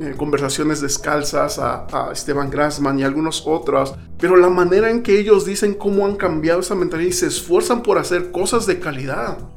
eh, 0.00 0.14
conversaciones 0.16 0.80
descalzas 0.80 1.58
a, 1.58 1.86
a 1.92 2.12
Esteban 2.12 2.50
Grassman 2.50 2.98
y 2.98 3.02
algunos 3.02 3.44
otros. 3.46 3.94
Pero 4.18 4.36
la 4.36 4.48
manera 4.48 4.90
en 4.90 5.02
que 5.02 5.18
ellos 5.18 5.44
dicen 5.44 5.74
cómo 5.74 6.06
han 6.06 6.16
cambiado 6.16 6.60
esa 6.60 6.74
mentalidad 6.74 7.10
y 7.10 7.12
se 7.12 7.26
esfuerzan 7.26 7.82
por 7.82 7.98
hacer 7.98 8.30
cosas 8.30 8.66
de 8.66 8.78
calidad 8.78 8.93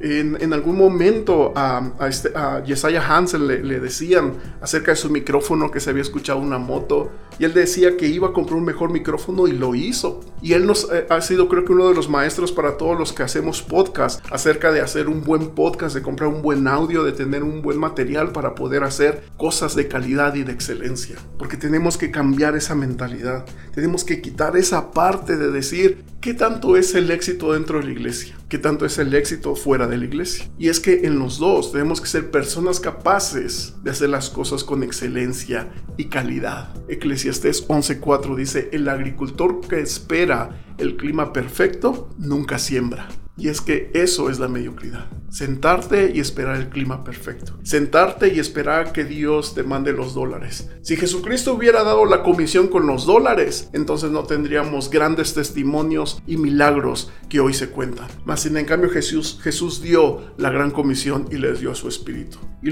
en, 0.00 0.52
algún 0.52 0.76
momento 0.76 1.52
a, 1.54 1.92
a, 1.98 2.08
este, 2.08 2.30
Hansen 2.34 3.46
le, 3.46 3.80
decían 3.80 4.34
acerca 4.60 4.92
de 4.92 4.96
su 4.96 5.10
micrófono 5.10 5.70
que 5.70 5.80
se 5.80 5.90
había 5.90 6.02
escuchado 6.02 6.38
una 6.38 6.58
moto 6.58 7.10
y 7.38 7.44
él 7.44 7.54
decía 7.54 7.96
que 7.96 8.08
iba 8.08 8.28
a 8.28 8.32
comprar 8.32 8.58
un 8.58 8.64
mejor 8.64 8.90
micrófono 8.90 9.46
y 9.46 9.52
lo 9.52 9.74
hizo. 9.74 10.20
Y 10.42 10.54
él 10.54 10.66
nos 10.66 10.88
eh, 10.92 11.06
ha 11.08 11.20
sido 11.20 11.48
creo 11.48 11.64
que 11.64 11.72
uno 11.72 11.88
de 11.88 11.94
los 11.94 12.08
maestros 12.08 12.52
para 12.52 12.76
todos 12.76 12.98
los 12.98 13.12
que 13.12 13.22
hacemos 13.22 13.62
podcast 13.62 14.24
acerca 14.30 14.72
de 14.72 14.80
hacer 14.80 15.08
un 15.08 15.22
buen 15.22 15.48
podcast, 15.50 15.94
de 15.94 16.02
comprar 16.02 16.28
un 16.30 16.42
buen 16.42 16.66
audio, 16.66 17.04
de 17.04 17.12
tener 17.12 17.42
un 17.44 17.62
buen 17.62 17.78
material 17.78 18.32
para 18.32 18.54
poder 18.54 18.82
hacer 18.82 19.24
cosas 19.36 19.74
de 19.76 19.88
calidad 19.88 20.34
y 20.34 20.42
de 20.42 20.52
excelencia. 20.52 21.16
Porque 21.38 21.56
tenemos 21.56 21.96
que 21.96 22.10
cambiar 22.10 22.56
esa 22.56 22.74
mentalidad. 22.74 23.46
Tenemos 23.72 24.04
que 24.04 24.20
quitar 24.20 24.56
esa 24.56 24.90
parte 24.90 25.36
de 25.36 25.50
decir 25.50 26.04
qué 26.20 26.34
tanto 26.34 26.76
es 26.76 26.94
el 26.94 27.10
éxito 27.10 27.52
dentro 27.52 27.78
de 27.78 27.86
la 27.86 27.92
iglesia, 27.92 28.36
qué 28.48 28.58
tanto 28.58 28.86
es 28.86 28.98
el 28.98 29.14
éxito 29.14 29.54
fuera 29.54 29.86
de 29.86 29.98
la 29.98 30.04
iglesia. 30.04 30.50
Y 30.58 30.68
es 30.68 30.80
que 30.80 31.06
en 31.06 31.18
los 31.18 31.38
dos 31.38 31.72
tenemos 31.72 32.00
que 32.00 32.08
ser 32.08 32.30
personas 32.30 32.80
capaces 32.80 33.74
de 33.82 33.90
hacer 33.90 34.08
las 34.08 34.30
cosas 34.30 34.64
con 34.64 34.82
excelencia 34.82 35.68
y 35.96 36.06
calidad. 36.06 36.74
Eclesiastés 36.88 37.66
11:4 37.68 38.36
dice, 38.36 38.68
el 38.72 38.88
agricultor 38.88 39.60
que 39.60 39.80
espera 39.80 40.64
el 40.78 40.96
clima 40.96 41.32
perfecto 41.32 42.08
nunca 42.18 42.58
siembra. 42.58 43.08
Y 43.38 43.48
es 43.48 43.60
que 43.60 43.90
eso 43.94 44.30
es 44.30 44.40
la 44.40 44.48
mediocridad. 44.48 45.06
Sentarte 45.30 46.10
y 46.12 46.18
esperar 46.18 46.56
el 46.56 46.68
clima 46.70 47.04
perfecto. 47.04 47.56
Sentarte 47.62 48.34
y 48.34 48.40
esperar 48.40 48.92
que 48.92 49.04
Dios 49.04 49.54
te 49.54 49.62
mande 49.62 49.92
los 49.92 50.12
dólares. 50.12 50.68
Si 50.82 50.96
Jesucristo 50.96 51.54
hubiera 51.54 51.84
dado 51.84 52.04
la 52.04 52.24
comisión 52.24 52.66
con 52.66 52.86
los 52.86 53.06
dólares, 53.06 53.70
entonces 53.72 54.10
no 54.10 54.24
tendríamos 54.24 54.90
grandes 54.90 55.34
testimonios 55.34 56.20
y 56.26 56.36
milagros 56.36 57.12
que 57.28 57.40
hoy 57.40 57.54
se 57.54 57.68
cuentan. 57.68 58.08
Mas 58.24 58.44
en 58.46 58.64
cambio 58.64 58.90
Jesús, 58.90 59.38
Jesús 59.42 59.82
dio 59.82 60.34
la 60.36 60.50
gran 60.50 60.72
comisión 60.72 61.28
y 61.30 61.36
les 61.36 61.60
dio 61.60 61.74
su 61.76 61.88
espíritu. 61.88 62.38
Y 62.60 62.70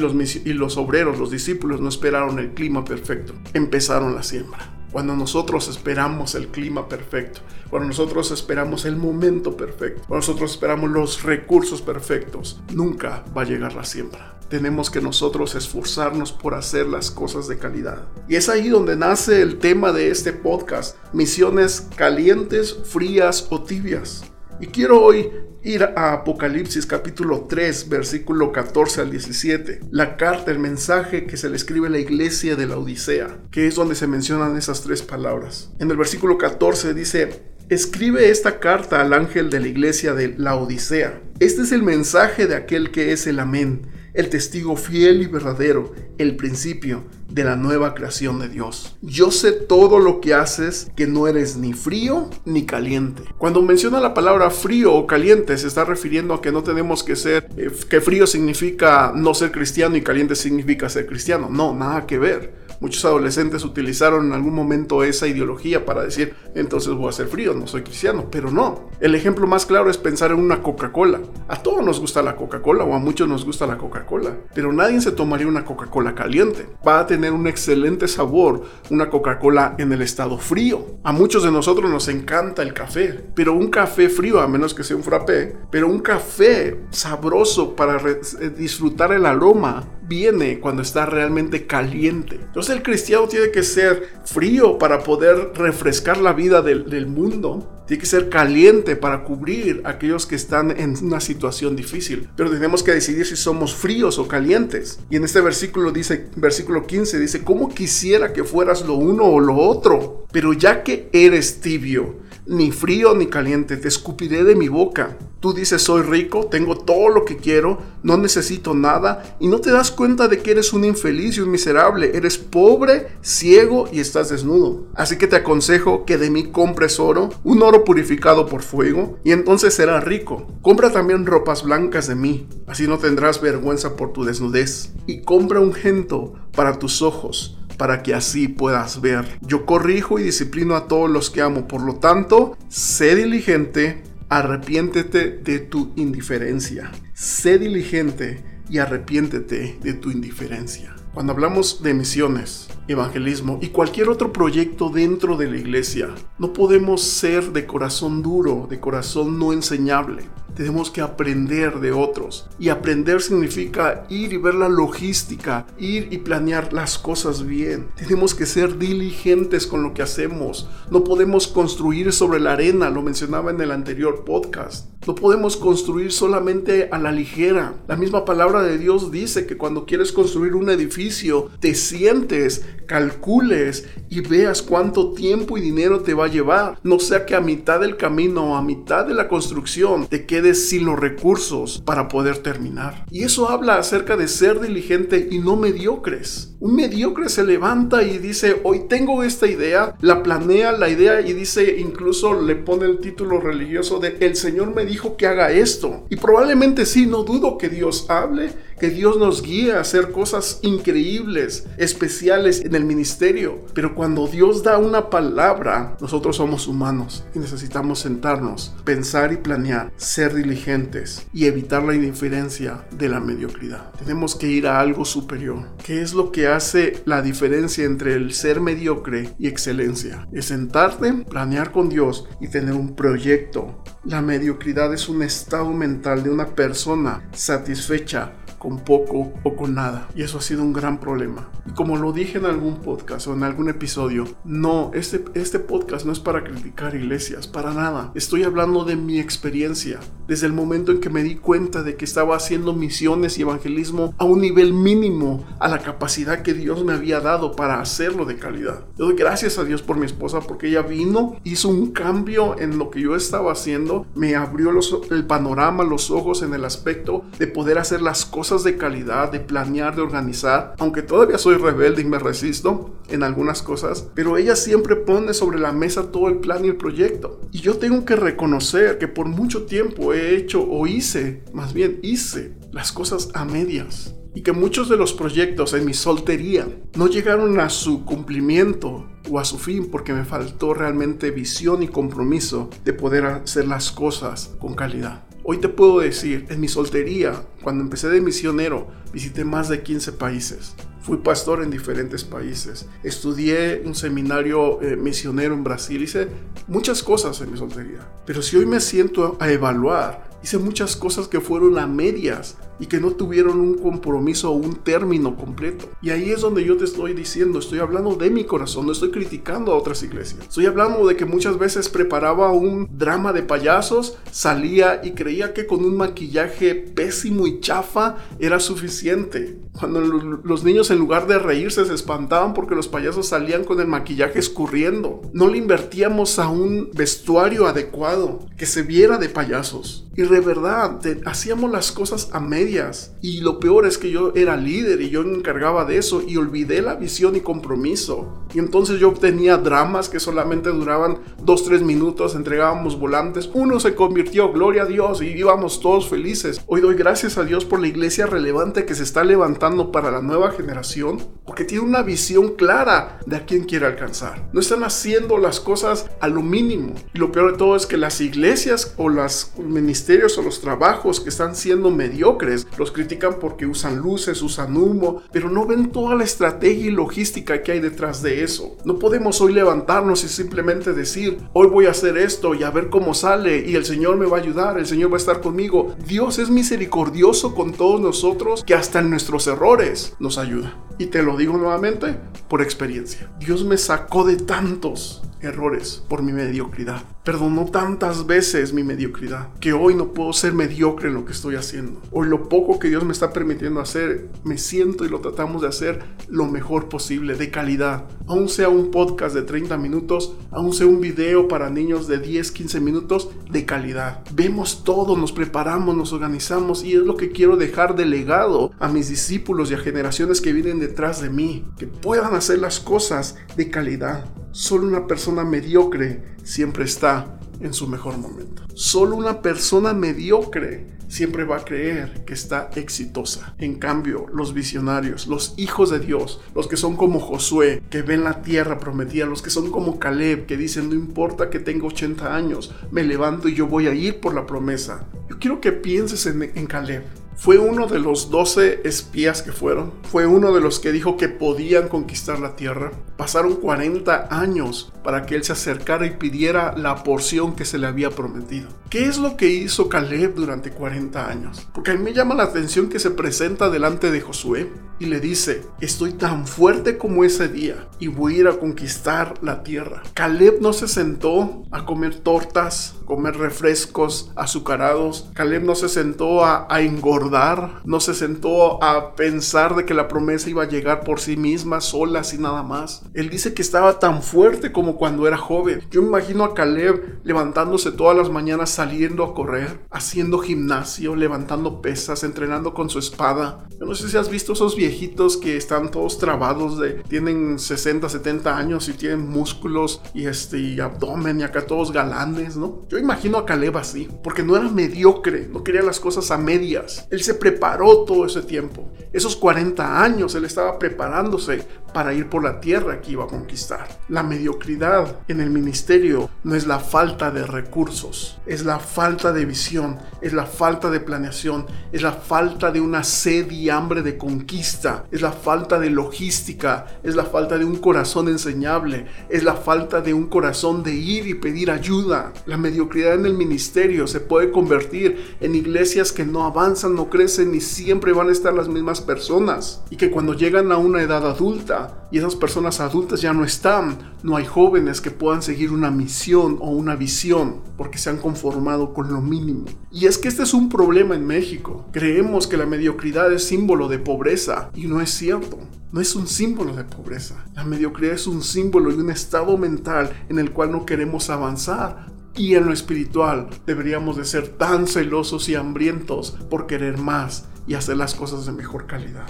los 0.52 0.76
obreros, 0.76 1.18
los 1.18 1.30
discípulos 1.30 1.80
no 1.80 1.88
esperaron 1.88 2.40
el 2.40 2.54
clima 2.54 2.84
perfecto. 2.84 3.34
Empezaron 3.54 4.16
la 4.16 4.24
siembra 4.24 4.72
cuando 4.96 5.14
nosotros 5.14 5.68
esperamos 5.68 6.34
el 6.36 6.48
clima 6.48 6.88
perfecto, 6.88 7.42
cuando 7.68 7.86
nosotros 7.86 8.30
esperamos 8.30 8.86
el 8.86 8.96
momento 8.96 9.54
perfecto, 9.54 10.00
cuando 10.08 10.26
nosotros 10.26 10.52
esperamos 10.52 10.90
los 10.90 11.22
recursos 11.22 11.82
perfectos, 11.82 12.62
nunca 12.72 13.22
va 13.36 13.42
a 13.42 13.44
llegar 13.44 13.74
la 13.74 13.84
siembra. 13.84 14.38
Tenemos 14.48 14.88
que 14.88 15.02
nosotros 15.02 15.54
esforzarnos 15.54 16.32
por 16.32 16.54
hacer 16.54 16.86
las 16.86 17.10
cosas 17.10 17.46
de 17.46 17.58
calidad. 17.58 18.04
Y 18.26 18.36
es 18.36 18.48
ahí 18.48 18.70
donde 18.70 18.96
nace 18.96 19.42
el 19.42 19.58
tema 19.58 19.92
de 19.92 20.10
este 20.10 20.32
podcast, 20.32 20.96
misiones 21.12 21.88
calientes, 21.94 22.74
frías 22.84 23.48
o 23.50 23.62
tibias. 23.64 24.24
Y 24.60 24.68
quiero 24.68 25.02
hoy 25.02 25.30
ir 25.66 25.82
a 25.82 26.12
Apocalipsis 26.12 26.86
capítulo 26.86 27.46
3, 27.48 27.88
versículo 27.88 28.52
14 28.52 29.00
al 29.00 29.10
17, 29.10 29.80
la 29.90 30.16
carta, 30.16 30.52
el 30.52 30.60
mensaje 30.60 31.26
que 31.26 31.36
se 31.36 31.50
le 31.50 31.56
escribe 31.56 31.88
a 31.88 31.90
la 31.90 31.98
iglesia 31.98 32.54
de 32.54 32.66
la 32.66 32.78
Odisea, 32.78 33.38
que 33.50 33.66
es 33.66 33.74
donde 33.74 33.96
se 33.96 34.06
mencionan 34.06 34.56
esas 34.56 34.82
tres 34.82 35.02
palabras. 35.02 35.70
En 35.80 35.90
el 35.90 35.96
versículo 35.96 36.38
14 36.38 36.94
dice, 36.94 37.42
escribe 37.68 38.30
esta 38.30 38.60
carta 38.60 39.00
al 39.00 39.12
ángel 39.12 39.50
de 39.50 39.58
la 39.58 39.66
iglesia 39.66 40.14
de 40.14 40.34
la 40.38 40.54
Odisea. 40.54 41.20
Este 41.40 41.62
es 41.62 41.72
el 41.72 41.82
mensaje 41.82 42.46
de 42.46 42.54
aquel 42.54 42.92
que 42.92 43.12
es 43.12 43.26
el 43.26 43.40
amén 43.40 43.95
el 44.16 44.30
testigo 44.30 44.76
fiel 44.76 45.22
y 45.22 45.26
verdadero, 45.26 45.92
el 46.18 46.36
principio 46.36 47.04
de 47.28 47.44
la 47.44 47.54
nueva 47.54 47.94
creación 47.94 48.38
de 48.38 48.48
Dios. 48.48 48.96
Yo 49.02 49.30
sé 49.30 49.52
todo 49.52 49.98
lo 49.98 50.20
que 50.20 50.32
haces, 50.32 50.90
que 50.96 51.06
no 51.06 51.28
eres 51.28 51.56
ni 51.56 51.74
frío 51.74 52.30
ni 52.46 52.64
caliente. 52.64 53.22
Cuando 53.36 53.60
menciona 53.60 54.00
la 54.00 54.14
palabra 54.14 54.50
frío 54.50 54.94
o 54.94 55.06
caliente, 55.06 55.58
se 55.58 55.66
está 55.66 55.84
refiriendo 55.84 56.32
a 56.32 56.40
que 56.40 56.50
no 56.50 56.62
tenemos 56.62 57.02
que 57.02 57.14
ser, 57.14 57.48
eh, 57.58 57.70
que 57.90 58.00
frío 58.00 58.26
significa 58.26 59.12
no 59.14 59.34
ser 59.34 59.52
cristiano 59.52 59.96
y 59.96 60.02
caliente 60.02 60.34
significa 60.34 60.88
ser 60.88 61.06
cristiano. 61.06 61.48
No, 61.50 61.74
nada 61.74 62.06
que 62.06 62.18
ver. 62.18 62.54
Muchos 62.80 63.04
adolescentes 63.04 63.64
utilizaron 63.64 64.26
en 64.26 64.32
algún 64.32 64.54
momento 64.54 65.02
esa 65.02 65.26
ideología 65.26 65.84
para 65.84 66.02
decir, 66.02 66.34
entonces 66.54 66.94
voy 66.94 67.08
a 67.08 67.12
ser 67.12 67.28
frío, 67.28 67.54
no 67.54 67.66
soy 67.66 67.82
cristiano, 67.82 68.26
pero 68.30 68.50
no. 68.50 68.90
El 69.00 69.14
ejemplo 69.14 69.46
más 69.46 69.66
claro 69.66 69.90
es 69.90 69.98
pensar 69.98 70.30
en 70.30 70.38
una 70.38 70.62
Coca-Cola. 70.62 71.20
A 71.48 71.62
todos 71.62 71.84
nos 71.84 72.00
gusta 72.00 72.22
la 72.22 72.36
Coca-Cola 72.36 72.84
o 72.84 72.94
a 72.94 72.98
muchos 72.98 73.28
nos 73.28 73.44
gusta 73.44 73.66
la 73.66 73.78
Coca-Cola, 73.78 74.36
pero 74.54 74.72
nadie 74.72 75.00
se 75.00 75.12
tomaría 75.12 75.46
una 75.46 75.64
Coca-Cola 75.64 76.14
caliente. 76.14 76.66
Va 76.86 77.00
a 77.00 77.06
tener 77.06 77.32
un 77.32 77.46
excelente 77.46 78.08
sabor 78.08 78.62
una 78.90 79.10
Coca-Cola 79.10 79.74
en 79.78 79.92
el 79.92 80.02
estado 80.02 80.38
frío. 80.38 80.98
A 81.02 81.12
muchos 81.12 81.42
de 81.42 81.50
nosotros 81.50 81.90
nos 81.90 82.08
encanta 82.08 82.62
el 82.62 82.72
café, 82.72 83.24
pero 83.34 83.52
un 83.52 83.68
café 83.68 84.08
frío, 84.08 84.40
a 84.40 84.48
menos 84.48 84.74
que 84.74 84.84
sea 84.84 84.96
un 84.96 85.02
frappé, 85.02 85.56
pero 85.70 85.88
un 85.88 86.00
café 86.00 86.80
sabroso 86.90 87.74
para 87.74 87.96
eh, 88.00 88.50
disfrutar 88.56 89.12
el 89.12 89.26
aroma 89.26 89.84
viene 90.02 90.60
cuando 90.60 90.82
está 90.82 91.06
realmente 91.06 91.66
caliente. 91.66 92.40
El 92.68 92.82
cristiano 92.82 93.28
tiene 93.28 93.50
que 93.50 93.62
ser 93.62 94.08
frío 94.24 94.78
para 94.78 95.04
poder 95.04 95.52
refrescar 95.54 96.18
la 96.18 96.32
vida 96.32 96.62
del, 96.62 96.88
del, 96.90 97.06
mundo. 97.06 97.84
Tiene 97.86 98.00
que 98.00 98.06
ser 98.06 98.28
caliente 98.28 98.96
para 98.96 99.22
cubrir 99.22 99.82
a 99.84 99.90
aquellos 99.90 100.26
que 100.26 100.34
están 100.34 100.72
en 100.72 100.96
una 101.04 101.20
situación 101.20 101.76
difícil. 101.76 102.28
Pero 102.36 102.50
tenemos 102.50 102.82
que 102.82 102.92
decidir 102.92 103.24
si 103.26 103.36
somos 103.36 103.74
fríos 103.74 104.18
o 104.18 104.26
calientes. 104.26 104.98
Y 105.10 105.16
en 105.16 105.24
este 105.24 105.40
versículo 105.40 105.92
dice, 105.92 106.28
versículo 106.36 106.86
15 106.86 107.20
dice, 107.20 107.44
¿cómo 107.44 107.68
quisiera 107.68 108.32
que 108.32 108.42
fueras 108.42 108.84
lo 108.84 108.94
uno 108.94 109.24
o 109.24 109.38
lo 109.38 109.56
otro? 109.56 110.26
Pero 110.32 110.52
ya 110.52 110.82
que 110.82 111.08
eres 111.12 111.60
tibio, 111.60 112.16
ni 112.46 112.70
frío 112.70 113.14
ni 113.14 113.26
caliente, 113.26 113.76
te 113.76 113.88
escupiré 113.88 114.44
de 114.44 114.54
mi 114.54 114.68
boca. 114.68 115.16
Tú 115.40 115.52
dices, 115.52 115.82
soy 115.82 116.02
rico, 116.02 116.46
tengo 116.46 116.76
todo 116.76 117.08
lo 117.08 117.24
que 117.24 117.36
quiero, 117.36 117.78
no 118.02 118.16
necesito 118.16 118.74
nada, 118.74 119.36
y 119.38 119.48
no 119.48 119.60
te 119.60 119.70
das 119.70 119.90
cuenta 119.90 120.28
de 120.28 120.38
que 120.38 120.52
eres 120.52 120.72
un 120.72 120.84
infeliz 120.84 121.36
y 121.36 121.40
un 121.40 121.50
miserable, 121.50 122.12
eres 122.14 122.38
pobre, 122.38 123.08
ciego 123.20 123.88
y 123.92 124.00
estás 124.00 124.30
desnudo. 124.30 124.86
Así 124.94 125.18
que 125.18 125.26
te 125.26 125.36
aconsejo 125.36 126.04
que 126.04 126.18
de 126.18 126.30
mí 126.30 126.50
compres 126.50 126.98
oro, 126.98 127.30
un 127.44 127.62
oro 127.62 127.84
purificado 127.84 128.46
por 128.46 128.62
fuego, 128.62 129.18
y 129.24 129.32
entonces 129.32 129.74
serás 129.74 130.04
rico. 130.04 130.46
Compra 130.62 130.90
también 130.90 131.26
ropas 131.26 131.62
blancas 131.62 132.06
de 132.06 132.14
mí, 132.14 132.48
así 132.66 132.86
no 132.86 132.98
tendrás 132.98 133.40
vergüenza 133.40 133.96
por 133.96 134.12
tu 134.12 134.24
desnudez. 134.24 134.92
Y 135.06 135.22
compra 135.22 135.60
un 135.60 135.72
gento 135.72 136.34
para 136.52 136.78
tus 136.78 137.02
ojos 137.02 137.56
para 137.76 138.02
que 138.02 138.14
así 138.14 138.48
puedas 138.48 139.00
ver. 139.00 139.38
Yo 139.40 139.66
corrijo 139.66 140.18
y 140.18 140.24
disciplino 140.24 140.74
a 140.74 140.88
todos 140.88 141.10
los 141.10 141.30
que 141.30 141.42
amo, 141.42 141.68
por 141.68 141.82
lo 141.82 141.96
tanto, 141.96 142.56
sé 142.68 143.14
diligente, 143.14 144.02
arrepiéntete 144.28 145.30
de 145.30 145.58
tu 145.58 145.92
indiferencia. 145.96 146.90
Sé 147.14 147.58
diligente 147.58 148.42
y 148.68 148.78
arrepiéntete 148.78 149.78
de 149.82 149.94
tu 149.94 150.10
indiferencia. 150.10 150.94
Cuando 151.14 151.32
hablamos 151.32 151.82
de 151.82 151.94
misiones, 151.94 152.68
evangelismo 152.88 153.58
y 153.60 153.68
cualquier 153.68 154.08
otro 154.08 154.32
proyecto 154.32 154.90
dentro 154.90 155.36
de 155.36 155.50
la 155.50 155.56
iglesia. 155.56 156.14
No 156.38 156.52
podemos 156.52 157.02
ser 157.02 157.52
de 157.52 157.66
corazón 157.66 158.22
duro, 158.22 158.66
de 158.68 158.80
corazón 158.80 159.38
no 159.38 159.52
enseñable. 159.52 160.24
Tenemos 160.56 160.90
que 160.90 161.02
aprender 161.02 161.80
de 161.80 161.92
otros. 161.92 162.48
Y 162.58 162.70
aprender 162.70 163.20
significa 163.20 164.06
ir 164.08 164.32
y 164.32 164.38
ver 164.38 164.54
la 164.54 164.70
logística, 164.70 165.66
ir 165.78 166.08
y 166.10 166.18
planear 166.18 166.72
las 166.72 166.98
cosas 166.98 167.44
bien. 167.44 167.88
Tenemos 167.94 168.34
que 168.34 168.46
ser 168.46 168.78
diligentes 168.78 169.66
con 169.66 169.82
lo 169.82 169.92
que 169.92 170.00
hacemos. 170.00 170.70
No 170.90 171.04
podemos 171.04 171.46
construir 171.46 172.10
sobre 172.10 172.40
la 172.40 172.52
arena, 172.52 172.88
lo 172.88 173.02
mencionaba 173.02 173.50
en 173.50 173.60
el 173.60 173.70
anterior 173.70 174.24
podcast. 174.24 174.88
No 175.06 175.14
podemos 175.14 175.58
construir 175.58 176.10
solamente 176.10 176.88
a 176.90 176.98
la 176.98 177.12
ligera. 177.12 177.74
La 177.86 177.96
misma 177.96 178.24
palabra 178.24 178.62
de 178.62 178.78
Dios 178.78 179.12
dice 179.12 179.46
que 179.46 179.58
cuando 179.58 179.84
quieres 179.84 180.10
construir 180.10 180.54
un 180.54 180.70
edificio, 180.70 181.50
te 181.60 181.74
sientes, 181.74 182.64
calcules 182.86 183.88
y 184.08 184.20
veas 184.20 184.62
cuánto 184.62 185.12
tiempo 185.12 185.58
y 185.58 185.60
dinero 185.60 186.00
te 186.00 186.14
va 186.14 186.26
a 186.26 186.30
llevar. 186.30 186.78
No 186.82 186.98
sea 186.98 187.26
que 187.26 187.34
a 187.34 187.40
mitad 187.40 187.80
del 187.80 187.96
camino 187.96 188.52
o 188.52 188.56
a 188.56 188.62
mitad 188.62 189.06
de 189.06 189.14
la 189.14 189.28
construcción 189.28 190.06
te 190.06 190.26
quede 190.26 190.54
sin 190.54 190.84
los 190.84 190.98
recursos 190.98 191.82
para 191.84 192.08
poder 192.08 192.38
terminar. 192.38 193.04
Y 193.10 193.24
eso 193.24 193.48
habla 193.48 193.76
acerca 193.76 194.16
de 194.16 194.28
ser 194.28 194.60
diligente 194.60 195.28
y 195.30 195.38
no 195.38 195.56
mediocres. 195.56 196.54
Un 196.58 196.74
mediocre 196.74 197.28
se 197.28 197.44
levanta 197.44 198.02
y 198.02 198.18
dice, 198.18 198.60
hoy 198.64 198.84
tengo 198.88 199.22
esta 199.22 199.46
idea, 199.46 199.94
la 200.00 200.22
planea 200.22 200.72
la 200.72 200.88
idea 200.88 201.20
y 201.20 201.32
dice, 201.32 201.76
incluso 201.78 202.40
le 202.40 202.56
pone 202.56 202.86
el 202.86 202.98
título 202.98 203.40
religioso 203.40 203.98
de, 203.98 204.16
el 204.20 204.36
Señor 204.36 204.74
me 204.74 204.84
dijo 204.86 205.16
que 205.16 205.26
haga 205.26 205.50
esto. 205.50 206.04
Y 206.08 206.16
probablemente 206.16 206.86
sí, 206.86 207.06
no 207.06 207.24
dudo 207.24 207.58
que 207.58 207.68
Dios 207.68 208.06
hable, 208.08 208.50
que 208.78 208.90
Dios 208.90 209.18
nos 209.18 209.42
guíe 209.42 209.72
a 209.72 209.80
hacer 209.80 210.12
cosas 210.12 210.60
increíbles, 210.62 211.66
especiales 211.78 212.60
en 212.64 212.74
el 212.74 212.84
ministerio. 212.84 213.64
Pero 213.74 213.94
cuando 213.94 214.26
Dios 214.26 214.62
da 214.62 214.78
una 214.78 215.10
palabra, 215.10 215.96
nosotros 216.00 216.36
somos 216.36 216.66
humanos 216.66 217.24
y 217.34 217.38
necesitamos 217.38 218.00
sentarnos, 218.00 218.74
pensar 218.84 219.32
y 219.32 219.36
planear, 219.36 219.92
ser 219.96 220.34
diligentes 220.34 221.26
y 221.32 221.46
evitar 221.46 221.82
la 221.82 221.94
indiferencia 221.94 222.86
de 222.90 223.08
la 223.08 223.20
mediocridad. 223.20 223.92
Tenemos 223.98 224.34
que 224.34 224.48
ir 224.48 224.66
a 224.66 224.80
algo 224.80 225.04
superior. 225.04 225.66
¿Qué 225.82 226.02
es 226.02 226.12
lo 226.12 226.32
que 226.32 226.48
hace 226.48 227.02
la 227.04 227.22
diferencia 227.22 227.84
entre 227.84 228.14
el 228.14 228.32
ser 228.32 228.60
mediocre 228.60 229.30
y 229.38 229.46
excelencia? 229.46 230.28
Es 230.32 230.46
sentarte, 230.46 231.12
planear 231.28 231.72
con 231.72 231.88
Dios 231.88 232.28
y 232.40 232.48
tener 232.48 232.74
un 232.74 232.94
proyecto. 232.94 233.82
La 234.04 234.22
mediocridad 234.22 234.92
es 234.92 235.08
un 235.08 235.22
estado 235.22 235.72
mental 235.72 236.22
de 236.22 236.30
una 236.30 236.54
persona 236.54 237.28
satisfecha 237.32 238.32
con 238.58 238.80
poco 238.80 239.32
o 239.42 239.56
con 239.56 239.74
nada. 239.74 240.08
Y 240.14 240.22
eso 240.22 240.38
ha 240.38 240.42
sido 240.42 240.62
un 240.62 240.72
gran 240.72 240.98
problema. 241.00 241.48
Y 241.66 241.72
como 241.72 241.96
lo 241.96 242.12
dije 242.12 242.38
en 242.38 242.46
algún 242.46 242.76
podcast 242.76 243.26
o 243.26 243.34
en 243.34 243.42
algún 243.42 243.68
episodio, 243.68 244.26
no, 244.44 244.90
este, 244.94 245.24
este 245.34 245.58
podcast 245.58 246.06
no 246.06 246.12
es 246.12 246.20
para 246.20 246.44
criticar 246.44 246.94
iglesias, 246.94 247.46
para 247.46 247.72
nada. 247.72 248.12
Estoy 248.14 248.44
hablando 248.44 248.84
de 248.84 248.96
mi 248.96 249.18
experiencia. 249.18 250.00
Desde 250.26 250.46
el 250.46 250.52
momento 250.52 250.92
en 250.92 251.00
que 251.00 251.10
me 251.10 251.22
di 251.22 251.36
cuenta 251.36 251.82
de 251.82 251.96
que 251.96 252.04
estaba 252.04 252.36
haciendo 252.36 252.72
misiones 252.72 253.38
y 253.38 253.42
evangelismo 253.42 254.14
a 254.18 254.24
un 254.24 254.40
nivel 254.40 254.72
mínimo 254.72 255.44
a 255.58 255.68
la 255.68 255.78
capacidad 255.78 256.42
que 256.42 256.54
Dios 256.54 256.84
me 256.84 256.94
había 256.94 257.20
dado 257.20 257.52
para 257.52 257.80
hacerlo 257.80 258.24
de 258.24 258.36
calidad. 258.36 258.84
Le 258.96 259.04
doy 259.04 259.14
gracias 259.14 259.58
a 259.58 259.64
Dios 259.64 259.82
por 259.82 259.96
mi 259.96 260.06
esposa 260.06 260.40
porque 260.40 260.68
ella 260.68 260.82
vino, 260.82 261.36
hizo 261.44 261.68
un 261.68 261.92
cambio 261.92 262.58
en 262.58 262.78
lo 262.78 262.90
que 262.90 263.00
yo 263.00 263.16
estaba 263.16 263.52
haciendo, 263.52 264.06
me 264.14 264.34
abrió 264.34 264.72
los, 264.72 264.98
el 265.10 265.26
panorama, 265.26 265.84
los 265.84 266.10
ojos 266.10 266.42
en 266.42 266.54
el 266.54 266.64
aspecto 266.64 267.24
de 267.38 267.46
poder 267.46 267.78
hacer 267.78 268.02
las 268.02 268.24
cosas 268.24 268.55
de 268.64 268.76
calidad, 268.76 269.30
de 269.30 269.40
planear, 269.40 269.96
de 269.96 270.02
organizar, 270.02 270.74
aunque 270.78 271.02
todavía 271.02 271.38
soy 271.38 271.56
rebelde 271.56 272.02
y 272.02 272.06
me 272.06 272.18
resisto 272.18 272.94
en 273.08 273.22
algunas 273.22 273.62
cosas, 273.62 274.08
pero 274.14 274.36
ella 274.36 274.56
siempre 274.56 274.96
pone 274.96 275.34
sobre 275.34 275.58
la 275.58 275.72
mesa 275.72 276.10
todo 276.10 276.28
el 276.28 276.38
plan 276.38 276.64
y 276.64 276.68
el 276.68 276.76
proyecto. 276.76 277.40
Y 277.52 277.60
yo 277.60 277.76
tengo 277.76 278.04
que 278.04 278.16
reconocer 278.16 278.98
que 278.98 279.08
por 279.08 279.26
mucho 279.26 279.64
tiempo 279.64 280.12
he 280.12 280.36
hecho 280.36 280.62
o 280.62 280.86
hice, 280.86 281.44
más 281.52 281.72
bien 281.72 282.00
hice 282.02 282.54
las 282.72 282.92
cosas 282.92 283.30
a 283.34 283.44
medias 283.44 284.14
y 284.36 284.42
que 284.42 284.52
muchos 284.52 284.90
de 284.90 284.98
los 284.98 285.14
proyectos 285.14 285.72
en 285.72 285.86
mi 285.86 285.94
soltería 285.94 286.68
no 286.94 287.06
llegaron 287.06 287.58
a 287.58 287.70
su 287.70 288.04
cumplimiento 288.04 289.06
o 289.30 289.38
a 289.40 289.46
su 289.46 289.58
fin 289.58 289.90
porque 289.90 290.12
me 290.12 290.26
faltó 290.26 290.74
realmente 290.74 291.30
visión 291.30 291.82
y 291.82 291.88
compromiso 291.88 292.68
de 292.84 292.92
poder 292.92 293.24
hacer 293.24 293.66
las 293.66 293.90
cosas 293.90 294.54
con 294.58 294.74
calidad. 294.74 295.24
Hoy 295.48 295.58
te 295.58 295.68
puedo 295.68 296.00
decir, 296.00 296.44
en 296.48 296.60
mi 296.60 296.66
soltería, 296.66 297.40
cuando 297.62 297.84
empecé 297.84 298.08
de 298.08 298.20
misionero, 298.20 298.88
visité 299.12 299.44
más 299.44 299.68
de 299.68 299.80
15 299.80 300.10
países. 300.14 300.74
Fui 301.00 301.18
pastor 301.18 301.62
en 301.62 301.70
diferentes 301.70 302.24
países. 302.24 302.86
Estudié 303.04 303.80
un 303.84 303.94
seminario 303.94 304.82
eh, 304.82 304.96
misionero 304.96 305.54
en 305.54 305.62
Brasil. 305.62 306.02
Hice 306.02 306.26
muchas 306.66 307.00
cosas 307.04 307.40
en 307.42 307.52
mi 307.52 307.58
soltería. 307.58 308.00
Pero 308.26 308.42
si 308.42 308.56
hoy 308.56 308.66
me 308.66 308.80
siento 308.80 309.36
a 309.38 309.48
evaluar, 309.48 310.28
hice 310.42 310.58
muchas 310.58 310.96
cosas 310.96 311.28
que 311.28 311.40
fueron 311.40 311.78
a 311.78 311.86
medias 311.86 312.56
y 312.78 312.86
que 312.86 313.00
no 313.00 313.12
tuvieron 313.12 313.60
un 313.60 313.78
compromiso 313.78 314.50
o 314.50 314.54
un 314.54 314.76
término 314.76 315.36
completo. 315.36 315.88
Y 316.02 316.10
ahí 316.10 316.30
es 316.30 316.40
donde 316.40 316.64
yo 316.64 316.76
te 316.76 316.84
estoy 316.84 317.14
diciendo, 317.14 317.58
estoy 317.58 317.78
hablando 317.78 318.14
de 318.14 318.30
mi 318.30 318.44
corazón, 318.44 318.86
no 318.86 318.92
estoy 318.92 319.10
criticando 319.10 319.72
a 319.72 319.76
otras 319.76 320.02
iglesias. 320.02 320.40
Estoy 320.42 320.66
hablando 320.66 321.06
de 321.06 321.16
que 321.16 321.24
muchas 321.24 321.58
veces 321.58 321.88
preparaba 321.88 322.52
un 322.52 322.88
drama 322.90 323.32
de 323.32 323.42
payasos, 323.42 324.18
salía 324.30 325.00
y 325.02 325.12
creía 325.12 325.54
que 325.54 325.66
con 325.66 325.84
un 325.84 325.96
maquillaje 325.96 326.74
pésimo 326.74 327.46
y 327.46 327.60
chafa 327.60 328.16
era 328.38 328.60
suficiente. 328.60 329.58
Cuando 329.78 330.00
los 330.00 330.64
niños 330.64 330.90
en 330.90 330.98
lugar 330.98 331.26
de 331.26 331.38
reírse 331.38 331.84
se 331.84 331.94
espantaban 331.94 332.54
porque 332.54 332.74
los 332.74 332.88
payasos 332.88 333.28
salían 333.28 333.64
con 333.64 333.80
el 333.80 333.86
maquillaje 333.86 334.38
escurriendo. 334.38 335.22
No 335.32 335.48
le 335.48 335.58
invertíamos 335.58 336.38
a 336.38 336.48
un 336.48 336.90
vestuario 336.94 337.66
adecuado 337.66 338.40
que 338.56 338.66
se 338.66 338.82
viera 338.82 339.18
de 339.18 339.28
payasos. 339.28 340.06
Y 340.16 340.22
de 340.22 340.40
verdad, 340.40 340.98
hacíamos 341.26 341.70
las 341.70 341.92
cosas 341.92 342.30
a 342.32 342.40
medias. 342.66 343.12
Y 343.22 343.40
lo 343.40 343.58
peor 343.60 343.86
es 343.86 343.98
que 343.98 344.10
yo 344.10 344.32
era 344.34 344.56
líder 344.56 345.00
y 345.00 345.10
yo 345.10 345.24
me 345.24 345.36
encargaba 345.36 345.84
de 345.84 345.98
eso 345.98 346.22
y 346.26 346.36
olvidé 346.36 346.82
la 346.82 346.94
visión 346.94 347.36
y 347.36 347.40
compromiso. 347.40 348.44
Y 348.54 348.58
entonces 348.58 348.98
yo 349.00 349.08
obtenía 349.08 349.56
dramas 349.56 350.08
que 350.08 350.20
solamente 350.20 350.70
duraban 350.70 351.18
2-3 351.44 351.82
minutos, 351.82 352.34
entregábamos 352.34 352.98
volantes. 352.98 353.50
Uno 353.52 353.80
se 353.80 353.94
convirtió, 353.94 354.52
gloria 354.52 354.82
a 354.82 354.86
Dios, 354.86 355.22
y 355.22 355.26
íbamos 355.26 355.80
todos 355.80 356.08
felices. 356.08 356.60
Hoy 356.66 356.80
doy 356.80 356.94
gracias 356.94 357.38
a 357.38 357.44
Dios 357.44 357.64
por 357.64 357.80
la 357.80 357.88
iglesia 357.88 358.26
relevante 358.26 358.84
que 358.84 358.94
se 358.94 359.02
está 359.02 359.24
levantando 359.24 359.92
para 359.92 360.10
la 360.10 360.22
nueva 360.22 360.52
generación, 360.52 361.18
porque 361.44 361.64
tiene 361.64 361.84
una 361.84 362.02
visión 362.02 362.54
clara 362.54 363.18
de 363.26 363.36
a 363.36 363.46
quién 363.46 363.64
quiere 363.64 363.86
alcanzar. 363.86 364.48
No 364.52 364.60
están 364.60 364.84
haciendo 364.84 365.38
las 365.38 365.60
cosas 365.60 366.08
a 366.20 366.28
lo 366.28 366.42
mínimo. 366.42 366.94
Y 367.14 367.18
lo 367.18 367.32
peor 367.32 367.52
de 367.52 367.58
todo 367.58 367.76
es 367.76 367.86
que 367.86 367.96
las 367.96 368.20
iglesias 368.20 368.94
o 368.96 369.08
las 369.08 369.52
ministerios 369.58 370.38
o 370.38 370.42
los 370.42 370.60
trabajos 370.60 371.20
que 371.20 371.28
están 371.28 371.54
siendo 371.56 371.90
mediocres 371.90 372.55
los 372.78 372.92
critican 372.92 373.38
porque 373.40 373.66
usan 373.66 373.96
luces, 373.96 374.42
usan 374.42 374.76
humo, 374.76 375.22
pero 375.32 375.50
no 375.50 375.66
ven 375.66 375.90
toda 375.90 376.14
la 376.14 376.24
estrategia 376.24 376.86
y 376.86 376.90
logística 376.90 377.62
que 377.62 377.72
hay 377.72 377.80
detrás 377.80 378.22
de 378.22 378.42
eso. 378.42 378.76
No 378.84 378.98
podemos 378.98 379.40
hoy 379.40 379.52
levantarnos 379.52 380.24
y 380.24 380.28
simplemente 380.28 380.92
decir, 380.92 381.38
hoy 381.52 381.68
voy 381.68 381.86
a 381.86 381.90
hacer 381.90 382.16
esto 382.16 382.54
y 382.54 382.62
a 382.62 382.70
ver 382.70 382.88
cómo 382.88 383.14
sale 383.14 383.66
y 383.66 383.76
el 383.76 383.84
Señor 383.84 384.16
me 384.16 384.26
va 384.26 384.38
a 384.38 384.40
ayudar, 384.40 384.78
el 384.78 384.86
Señor 384.86 385.10
va 385.10 385.16
a 385.16 385.18
estar 385.18 385.40
conmigo. 385.40 385.94
Dios 386.06 386.38
es 386.38 386.50
misericordioso 386.50 387.54
con 387.54 387.72
todos 387.72 388.00
nosotros 388.00 388.64
que 388.64 388.74
hasta 388.74 389.00
en 389.00 389.10
nuestros 389.10 389.46
errores 389.46 390.14
nos 390.18 390.38
ayuda. 390.38 390.76
Y 390.98 391.06
te 391.06 391.22
lo 391.22 391.36
digo 391.36 391.56
nuevamente 391.56 392.16
por 392.48 392.62
experiencia. 392.62 393.30
Dios 393.38 393.64
me 393.64 393.76
sacó 393.76 394.24
de 394.24 394.36
tantos 394.36 395.22
errores 395.40 396.02
por 396.08 396.22
mi 396.22 396.32
mediocridad. 396.32 397.02
Perdonó 397.24 397.66
tantas 397.66 398.26
veces 398.26 398.72
mi 398.72 398.84
mediocridad 398.84 399.48
que 399.60 399.72
hoy 399.72 399.94
no 399.94 400.12
puedo 400.12 400.32
ser 400.32 400.52
mediocre 400.52 401.08
en 401.08 401.14
lo 401.14 401.24
que 401.24 401.32
estoy 401.32 401.56
haciendo. 401.56 402.00
Hoy 402.12 402.28
lo 402.28 402.48
poco 402.48 402.78
que 402.78 402.88
Dios 402.88 403.04
me 403.04 403.12
está 403.12 403.32
permitiendo 403.32 403.80
hacer, 403.80 404.28
me 404.44 404.58
siento 404.58 405.04
y 405.04 405.08
lo 405.08 405.20
tratamos 405.20 405.62
de 405.62 405.68
hacer 405.68 406.04
lo 406.28 406.46
mejor 406.46 406.88
posible, 406.88 407.34
de 407.34 407.50
calidad. 407.50 408.04
Aún 408.26 408.48
sea 408.48 408.68
un 408.68 408.90
podcast 408.90 409.34
de 409.34 409.42
30 409.42 409.76
minutos, 409.76 410.34
aún 410.50 410.72
sea 410.72 410.86
un 410.86 411.00
video 411.00 411.48
para 411.48 411.70
niños 411.70 412.06
de 412.06 412.18
10, 412.18 412.52
15 412.52 412.80
minutos, 412.80 413.28
de 413.50 413.64
calidad. 413.64 414.22
Vemos 414.32 414.84
todo, 414.84 415.16
nos 415.16 415.32
preparamos, 415.32 415.96
nos 415.96 416.12
organizamos 416.12 416.84
y 416.84 416.94
es 416.94 417.02
lo 417.02 417.16
que 417.16 417.30
quiero 417.30 417.56
dejar 417.56 417.96
de 417.96 418.06
legado 418.06 418.70
a 418.78 418.88
mis 418.88 419.08
discípulos 419.08 419.70
y 419.70 419.74
a 419.74 419.78
generaciones 419.78 420.40
que 420.40 420.52
vienen 420.52 420.80
detrás 420.80 421.20
de 421.20 421.30
mí, 421.30 421.64
que 421.78 421.86
puedan 421.86 422.34
hacer 422.34 422.58
las 422.58 422.80
cosas 422.80 423.36
de 423.56 423.70
calidad. 423.70 424.24
Solo 424.56 424.86
una 424.86 425.06
persona 425.06 425.44
mediocre 425.44 426.22
siempre 426.42 426.84
está 426.84 427.38
en 427.60 427.74
su 427.74 427.86
mejor 427.88 428.16
momento. 428.16 428.62
Solo 428.72 429.14
una 429.14 429.42
persona 429.42 429.92
mediocre 429.92 430.86
siempre 431.08 431.44
va 431.44 431.58
a 431.58 431.64
creer 431.66 432.24
que 432.24 432.32
está 432.32 432.70
exitosa. 432.74 433.54
En 433.58 433.74
cambio, 433.74 434.24
los 434.32 434.54
visionarios, 434.54 435.26
los 435.26 435.52
hijos 435.58 435.90
de 435.90 435.98
Dios, 435.98 436.40
los 436.54 436.68
que 436.68 436.78
son 436.78 436.96
como 436.96 437.20
Josué, 437.20 437.82
que 437.90 438.00
ven 438.00 438.24
la 438.24 438.40
tierra 438.40 438.78
prometida, 438.78 439.26
los 439.26 439.42
que 439.42 439.50
son 439.50 439.70
como 439.70 439.98
Caleb, 439.98 440.46
que 440.46 440.56
dicen, 440.56 440.88
no 440.88 440.94
importa 440.94 441.50
que 441.50 441.58
tenga 441.58 441.88
80 441.88 442.34
años, 442.34 442.74
me 442.90 443.04
levanto 443.04 443.50
y 443.50 443.54
yo 443.54 443.66
voy 443.66 443.88
a 443.88 443.92
ir 443.92 444.20
por 444.20 444.34
la 444.34 444.46
promesa. 444.46 445.06
Yo 445.28 445.38
quiero 445.38 445.60
que 445.60 445.72
pienses 445.72 446.24
en, 446.24 446.42
en 446.42 446.64
Caleb. 446.64 447.04
Fue 447.36 447.58
uno 447.58 447.86
de 447.86 447.98
los 447.98 448.30
doce 448.30 448.80
espías 448.84 449.42
que 449.42 449.52
fueron. 449.52 449.92
Fue 450.10 450.26
uno 450.26 450.54
de 450.54 450.60
los 450.60 450.80
que 450.80 450.90
dijo 450.90 451.16
que 451.16 451.28
podían 451.28 451.88
conquistar 451.88 452.40
la 452.40 452.56
tierra. 452.56 452.92
Pasaron 453.16 453.56
40 453.56 454.28
años 454.30 454.92
para 455.04 455.26
que 455.26 455.36
él 455.36 455.44
se 455.44 455.52
acercara 455.52 456.06
y 456.06 456.16
pidiera 456.16 456.74
la 456.76 457.04
porción 457.04 457.54
que 457.54 457.64
se 457.64 457.78
le 457.78 457.86
había 457.86 458.10
prometido. 458.10 458.68
¿Qué 458.90 459.04
es 459.04 459.18
lo 459.18 459.36
que 459.36 459.48
hizo 459.48 459.88
Caleb 459.88 460.34
durante 460.34 460.70
40 460.70 461.28
años? 461.28 461.68
Porque 461.74 461.92
a 461.92 461.94
mí 461.94 462.02
me 462.02 462.14
llama 462.14 462.34
la 462.34 462.44
atención 462.44 462.88
que 462.88 462.98
se 462.98 463.10
presenta 463.10 463.70
delante 463.70 464.10
de 464.10 464.20
Josué 464.20 464.72
y 464.98 465.06
le 465.06 465.20
dice, 465.20 465.62
estoy 465.80 466.14
tan 466.14 466.46
fuerte 466.46 466.96
como 466.96 467.22
ese 467.22 467.48
día 467.48 467.86
y 467.98 468.08
voy 468.08 468.34
a 468.34 468.38
ir 468.38 468.48
a 468.48 468.58
conquistar 468.58 469.34
la 469.42 469.62
tierra. 469.62 470.02
Caleb 470.14 470.60
no 470.60 470.72
se 470.72 470.88
sentó 470.88 471.64
a 471.70 471.84
comer 471.84 472.16
tortas, 472.16 472.95
comer 473.06 473.38
refrescos 473.38 474.30
azucarados. 474.36 475.30
Caleb 475.32 475.64
no 475.64 475.74
se 475.74 475.88
sentó 475.88 476.44
a, 476.44 476.66
engordar, 476.80 477.80
no 477.84 478.00
se 478.00 478.12
sentó 478.12 478.82
a 478.84 479.14
pensar 479.14 479.74
de 479.74 479.86
que 479.86 479.94
la 479.94 480.08
promesa 480.08 480.50
iba 480.50 480.64
a 480.64 480.68
llegar 480.68 481.04
por 481.04 481.20
sí 481.20 481.36
misma, 481.36 481.80
sola, 481.80 482.22
sin 482.22 482.42
nada 482.42 482.62
más. 482.62 483.02
Él 483.14 483.30
dice 483.30 483.54
que 483.54 483.62
estaba 483.62 483.98
tan 483.98 484.22
fuerte 484.22 484.72
como 484.72 484.96
cuando 484.96 485.26
era 485.26 485.38
joven. 485.38 485.82
Yo 485.90 486.02
imagino 486.02 486.44
a 486.44 486.54
Caleb 486.54 487.20
levantándose 487.24 487.92
todas 487.92 488.16
las 488.16 488.28
mañanas, 488.28 488.70
saliendo 488.70 489.24
a 489.24 489.34
correr, 489.34 489.80
haciendo 489.90 490.38
gimnasio, 490.38 491.16
levantando 491.16 491.80
pesas, 491.80 492.24
entrenando 492.24 492.74
con 492.74 492.90
su 492.90 492.98
espada. 492.98 493.66
Yo 493.78 493.86
no 493.86 493.94
sé 493.94 494.08
si 494.08 494.16
has 494.16 494.28
visto 494.28 494.52
esos 494.52 494.76
viejitos 494.76 495.36
que 495.36 495.56
están 495.56 495.90
todos 495.90 496.18
trabados 496.18 496.78
de 496.78 497.02
tienen 497.08 497.58
60, 497.58 498.08
70 498.08 498.56
años 498.56 498.88
y 498.88 498.92
tienen 498.92 499.28
músculos 499.28 500.00
y 500.14 500.26
este 500.26 500.80
abdomen 500.80 501.40
y 501.40 501.42
acá 501.42 501.66
todos 501.66 501.92
galanes, 501.92 502.56
¿no? 502.56 502.86
Imagino 502.98 503.38
a 503.38 503.46
Caleb 503.46 503.76
así, 503.76 504.08
porque 504.22 504.42
no 504.42 504.56
era 504.56 504.68
mediocre, 504.68 505.48
no 505.50 505.64
quería 505.64 505.82
las 505.82 506.00
cosas 506.00 506.30
a 506.30 506.38
medias. 506.38 507.06
Él 507.10 507.22
se 507.22 507.34
preparó 507.34 508.04
todo 508.04 508.26
ese 508.26 508.42
tiempo. 508.42 508.90
Esos 509.12 509.36
40 509.36 510.02
años 510.02 510.34
él 510.34 510.44
estaba 510.44 510.78
preparándose 510.78 511.62
para 511.96 512.12
ir 512.12 512.28
por 512.28 512.44
la 512.44 512.60
tierra 512.60 513.00
que 513.00 513.12
iba 513.12 513.24
a 513.24 513.26
conquistar. 513.26 513.88
La 514.10 514.22
mediocridad 514.22 515.16
en 515.28 515.40
el 515.40 515.48
ministerio 515.48 516.28
no 516.44 516.54
es 516.54 516.66
la 516.66 516.78
falta 516.78 517.30
de 517.30 517.46
recursos, 517.46 518.38
es 518.44 518.66
la 518.66 518.78
falta 518.80 519.32
de 519.32 519.46
visión, 519.46 519.98
es 520.20 520.34
la 520.34 520.44
falta 520.44 520.90
de 520.90 521.00
planeación, 521.00 521.64
es 521.92 522.02
la 522.02 522.12
falta 522.12 522.70
de 522.70 522.82
una 522.82 523.02
sed 523.02 523.50
y 523.50 523.70
hambre 523.70 524.02
de 524.02 524.18
conquista, 524.18 525.06
es 525.10 525.22
la 525.22 525.32
falta 525.32 525.78
de 525.78 525.88
logística, 525.88 526.84
es 527.02 527.16
la 527.16 527.24
falta 527.24 527.56
de 527.56 527.64
un 527.64 527.76
corazón 527.76 528.28
enseñable, 528.28 529.06
es 529.30 529.42
la 529.42 529.54
falta 529.54 530.02
de 530.02 530.12
un 530.12 530.26
corazón 530.26 530.82
de 530.82 530.92
ir 530.92 531.26
y 531.26 531.32
pedir 531.32 531.70
ayuda. 531.70 532.34
La 532.44 532.58
mediocridad 532.58 533.14
en 533.14 533.24
el 533.24 533.32
ministerio 533.32 534.06
se 534.06 534.20
puede 534.20 534.50
convertir 534.50 535.36
en 535.40 535.54
iglesias 535.54 536.12
que 536.12 536.26
no 536.26 536.44
avanzan, 536.44 536.94
no 536.94 537.08
crecen 537.08 537.54
y 537.54 537.62
siempre 537.62 538.12
van 538.12 538.28
a 538.28 538.32
estar 538.32 538.52
las 538.52 538.68
mismas 538.68 539.00
personas 539.00 539.82
y 539.88 539.96
que 539.96 540.10
cuando 540.10 540.34
llegan 540.34 540.70
a 540.72 540.76
una 540.76 541.00
edad 541.00 541.26
adulta 541.26 541.85
y 542.10 542.18
esas 542.18 542.36
personas 542.36 542.80
adultas 542.80 543.20
ya 543.20 543.32
no 543.32 543.44
están, 543.44 544.14
no 544.22 544.36
hay 544.36 544.44
jóvenes 544.44 545.00
que 545.00 545.10
puedan 545.10 545.42
seguir 545.42 545.72
una 545.72 545.90
misión 545.90 546.58
o 546.60 546.70
una 546.70 546.96
visión 546.96 547.62
porque 547.76 547.98
se 547.98 548.10
han 548.10 548.18
conformado 548.18 548.94
con 548.94 549.12
lo 549.12 549.20
mínimo. 549.20 549.64
Y 549.90 550.06
es 550.06 550.18
que 550.18 550.28
este 550.28 550.42
es 550.42 550.54
un 550.54 550.68
problema 550.68 551.14
en 551.14 551.26
México. 551.26 551.86
Creemos 551.92 552.46
que 552.46 552.56
la 552.56 552.66
mediocridad 552.66 553.32
es 553.32 553.44
símbolo 553.44 553.88
de 553.88 553.98
pobreza 553.98 554.70
y 554.74 554.86
no 554.86 555.00
es 555.00 555.10
cierto. 555.10 555.58
No 555.92 556.00
es 556.00 556.14
un 556.16 556.26
símbolo 556.26 556.74
de 556.74 556.84
pobreza. 556.84 557.44
La 557.54 557.64
mediocridad 557.64 558.14
es 558.14 558.26
un 558.26 558.42
símbolo 558.42 558.90
y 558.90 558.94
un 558.94 559.10
estado 559.10 559.56
mental 559.56 560.10
en 560.28 560.38
el 560.38 560.52
cual 560.52 560.72
no 560.72 560.84
queremos 560.84 561.30
avanzar. 561.30 562.06
Y 562.34 562.54
en 562.54 562.66
lo 562.66 562.72
espiritual 562.72 563.48
deberíamos 563.66 564.16
de 564.16 564.26
ser 564.26 564.48
tan 564.48 564.86
celosos 564.86 565.48
y 565.48 565.54
hambrientos 565.54 566.32
por 566.50 566.66
querer 566.66 566.98
más 566.98 567.46
y 567.66 567.74
hacer 567.74 567.96
las 567.96 568.14
cosas 568.14 568.46
de 568.46 568.52
mejor 568.52 568.86
calidad. 568.86 569.26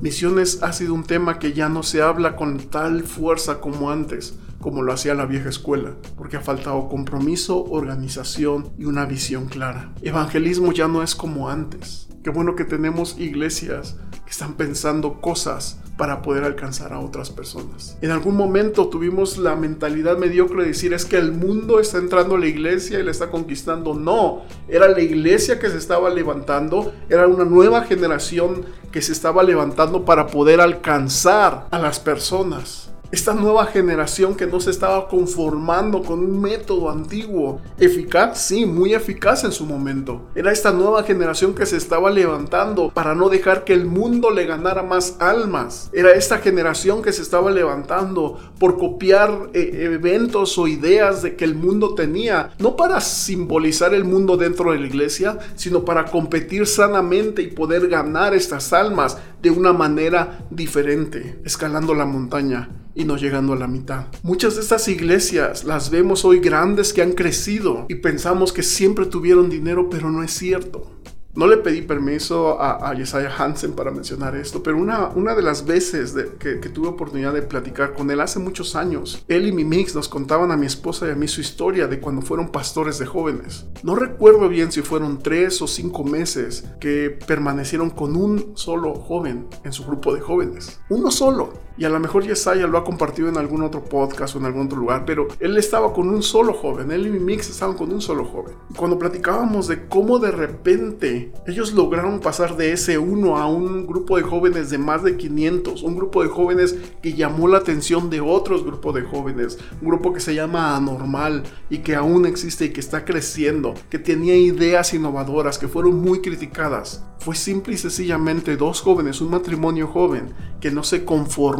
Misiones 0.00 0.62
ha 0.62 0.72
sido 0.72 0.94
un 0.94 1.04
tema 1.04 1.38
que 1.38 1.52
ya 1.52 1.68
no 1.68 1.82
se 1.82 2.00
habla 2.00 2.34
con 2.34 2.58
tal 2.58 3.02
fuerza 3.02 3.60
como 3.60 3.90
antes, 3.90 4.34
como 4.60 4.82
lo 4.82 4.92
hacía 4.92 5.14
la 5.14 5.26
vieja 5.26 5.48
escuela, 5.48 5.94
porque 6.16 6.36
ha 6.36 6.40
faltado 6.40 6.88
compromiso, 6.88 7.64
organización 7.64 8.70
y 8.78 8.84
una 8.84 9.06
visión 9.06 9.46
clara. 9.46 9.92
Evangelismo 10.02 10.72
ya 10.72 10.88
no 10.88 11.02
es 11.02 11.14
como 11.14 11.48
antes. 11.48 12.08
Qué 12.22 12.30
bueno 12.30 12.54
que 12.54 12.64
tenemos 12.64 13.18
iglesias 13.18 13.96
que 14.24 14.30
están 14.30 14.54
pensando 14.54 15.20
cosas 15.20 15.80
para 15.96 16.22
poder 16.22 16.44
alcanzar 16.44 16.92
a 16.92 17.00
otras 17.00 17.30
personas. 17.30 17.96
En 18.00 18.10
algún 18.10 18.36
momento 18.36 18.88
tuvimos 18.88 19.38
la 19.38 19.54
mentalidad 19.56 20.16
mediocre 20.16 20.62
de 20.62 20.68
decir 20.68 20.94
es 20.94 21.04
que 21.04 21.16
el 21.16 21.32
mundo 21.32 21.78
está 21.78 21.98
entrando 21.98 22.36
a 22.36 22.38
la 22.38 22.46
iglesia 22.46 22.98
y 22.98 23.02
la 23.02 23.10
está 23.10 23.30
conquistando. 23.30 23.94
No, 23.94 24.42
era 24.68 24.88
la 24.88 25.00
iglesia 25.00 25.58
que 25.58 25.68
se 25.68 25.76
estaba 25.76 26.10
levantando, 26.10 26.94
era 27.08 27.26
una 27.26 27.44
nueva 27.44 27.82
generación 27.82 28.64
que 28.92 29.02
se 29.02 29.12
estaba 29.12 29.42
levantando 29.42 30.04
para 30.04 30.26
poder 30.26 30.60
alcanzar 30.60 31.66
a 31.70 31.78
las 31.78 32.00
personas 32.00 32.89
esta 33.12 33.34
nueva 33.34 33.66
generación 33.66 34.36
que 34.36 34.46
no 34.46 34.60
se 34.60 34.70
estaba 34.70 35.08
conformando 35.08 36.02
con 36.02 36.20
un 36.20 36.40
método 36.40 36.90
antiguo, 36.90 37.60
eficaz, 37.78 38.40
sí, 38.40 38.64
muy 38.64 38.94
eficaz 38.94 39.42
en 39.42 39.50
su 39.50 39.66
momento. 39.66 40.28
Era 40.36 40.52
esta 40.52 40.70
nueva 40.70 41.02
generación 41.02 41.54
que 41.54 41.66
se 41.66 41.76
estaba 41.76 42.10
levantando 42.10 42.90
para 42.90 43.16
no 43.16 43.28
dejar 43.28 43.64
que 43.64 43.72
el 43.72 43.84
mundo 43.84 44.30
le 44.30 44.46
ganara 44.46 44.84
más 44.84 45.16
almas. 45.18 45.90
Era 45.92 46.12
esta 46.12 46.38
generación 46.38 47.02
que 47.02 47.12
se 47.12 47.22
estaba 47.22 47.50
levantando 47.50 48.38
por 48.60 48.78
copiar 48.78 49.50
eh, 49.54 49.88
eventos 49.92 50.56
o 50.56 50.68
ideas 50.68 51.22
de 51.22 51.34
que 51.34 51.44
el 51.44 51.56
mundo 51.56 51.94
tenía, 51.94 52.50
no 52.60 52.76
para 52.76 53.00
simbolizar 53.00 53.92
el 53.92 54.04
mundo 54.04 54.36
dentro 54.36 54.70
de 54.70 54.78
la 54.78 54.86
iglesia, 54.86 55.36
sino 55.56 55.84
para 55.84 56.04
competir 56.04 56.64
sanamente 56.64 57.42
y 57.42 57.48
poder 57.48 57.88
ganar 57.88 58.34
estas 58.34 58.72
almas 58.72 59.18
de 59.42 59.50
una 59.50 59.72
manera 59.72 60.46
diferente, 60.50 61.40
escalando 61.44 61.92
la 61.92 62.04
montaña 62.04 62.68
y 62.94 63.04
no 63.04 63.16
llegando 63.16 63.52
a 63.52 63.56
la 63.56 63.66
mitad. 63.66 64.06
Muchas 64.22 64.56
de 64.56 64.62
estas 64.62 64.88
iglesias 64.88 65.64
las 65.64 65.90
vemos 65.90 66.24
hoy 66.24 66.40
grandes 66.40 66.92
que 66.92 67.02
han 67.02 67.12
crecido 67.12 67.86
y 67.88 67.96
pensamos 67.96 68.52
que 68.52 68.62
siempre 68.62 69.06
tuvieron 69.06 69.50
dinero, 69.50 69.88
pero 69.90 70.10
no 70.10 70.22
es 70.22 70.32
cierto. 70.32 71.00
No 71.32 71.46
le 71.46 71.58
pedí 71.58 71.82
permiso 71.82 72.60
a, 72.60 72.72
a 72.72 72.90
Hansen 72.90 73.74
para 73.74 73.92
mencionar 73.92 74.34
esto, 74.34 74.64
pero 74.64 74.76
una, 74.76 75.10
una 75.10 75.36
de 75.36 75.42
las 75.42 75.64
veces 75.64 76.12
que, 76.40 76.58
que, 76.58 76.68
tuve 76.68 76.88
oportunidad 76.88 77.32
de 77.32 77.42
platicar 77.42 77.94
con 77.94 78.10
él 78.10 78.20
hace 78.20 78.40
muchos 78.40 78.74
años, 78.74 79.24
él 79.28 79.46
y 79.46 79.52
mi 79.52 79.64
mix 79.64 79.94
nos 79.94 80.08
contaban 80.08 80.50
a 80.50 80.56
mi 80.56 80.66
esposa 80.66 81.06
y 81.06 81.12
a 81.12 81.14
mí 81.14 81.28
su 81.28 81.40
historia 81.40 81.86
de 81.86 82.00
cuando 82.00 82.22
fueron 82.22 82.50
pastores 82.50 82.98
de 82.98 83.06
jóvenes. 83.06 83.66
No 83.84 83.94
recuerdo 83.94 84.48
bien 84.48 84.72
si 84.72 84.82
fueron 84.82 85.22
tres 85.22 85.62
o 85.62 85.68
cinco 85.68 86.02
meses 86.02 86.64
que 86.80 87.16
permanecieron 87.26 87.90
con 87.90 88.16
un 88.16 88.52
solo 88.56 88.96
joven 88.96 89.46
en 89.62 89.72
su 89.72 89.84
grupo 89.84 90.12
de 90.12 90.20
jóvenes. 90.20 90.80
Uno 90.88 91.12
solo. 91.12 91.69
Y 91.76 91.84
a 91.84 91.88
lo 91.88 91.98
mejor 91.98 92.26
Yesaya 92.26 92.66
lo 92.66 92.78
ha 92.78 92.84
compartido 92.84 93.28
en 93.28 93.38
algún 93.38 93.62
otro 93.62 93.84
podcast 93.84 94.34
o 94.34 94.38
en 94.38 94.44
algún 94.44 94.66
otro 94.66 94.78
lugar, 94.78 95.04
pero 95.06 95.28
él 95.38 95.56
estaba 95.56 95.92
con 95.92 96.08
un 96.08 96.22
solo 96.22 96.52
joven. 96.52 96.90
Él 96.90 97.06
y 97.06 97.10
mi 97.10 97.18
mix 97.18 97.48
estaban 97.48 97.76
con 97.76 97.92
un 97.92 98.00
solo 98.00 98.24
joven. 98.24 98.54
Cuando 98.76 98.98
platicábamos 98.98 99.68
de 99.68 99.88
cómo 99.88 100.18
de 100.18 100.30
repente 100.30 101.32
ellos 101.46 101.72
lograron 101.72 102.20
pasar 102.20 102.56
de 102.56 102.72
ese 102.72 102.98
uno 102.98 103.38
a 103.38 103.46
un 103.46 103.86
grupo 103.86 104.16
de 104.16 104.22
jóvenes 104.22 104.70
de 104.70 104.78
más 104.78 105.02
de 105.02 105.16
500, 105.16 105.82
un 105.82 105.96
grupo 105.96 106.22
de 106.22 106.28
jóvenes 106.28 106.76
que 107.02 107.14
llamó 107.14 107.48
la 107.48 107.58
atención 107.58 108.10
de 108.10 108.20
otros 108.20 108.64
grupos 108.64 108.94
de 108.94 109.02
jóvenes, 109.02 109.58
un 109.80 109.88
grupo 109.88 110.12
que 110.12 110.20
se 110.20 110.34
llama 110.34 110.76
Anormal 110.76 111.44
y 111.70 111.78
que 111.78 111.94
aún 111.94 112.26
existe 112.26 112.66
y 112.66 112.70
que 112.70 112.80
está 112.80 113.04
creciendo, 113.04 113.74
que 113.88 113.98
tenía 113.98 114.36
ideas 114.36 114.92
innovadoras 114.92 115.58
que 115.58 115.68
fueron 115.68 116.00
muy 116.00 116.20
criticadas. 116.20 117.04
Fue 117.18 117.34
simple 117.34 117.74
y 117.74 117.78
sencillamente 117.78 118.56
dos 118.56 118.80
jóvenes, 118.80 119.20
un 119.20 119.30
matrimonio 119.30 119.86
joven, 119.86 120.32
que 120.60 120.70
no 120.70 120.82
se 120.82 121.04
conformó 121.04 121.59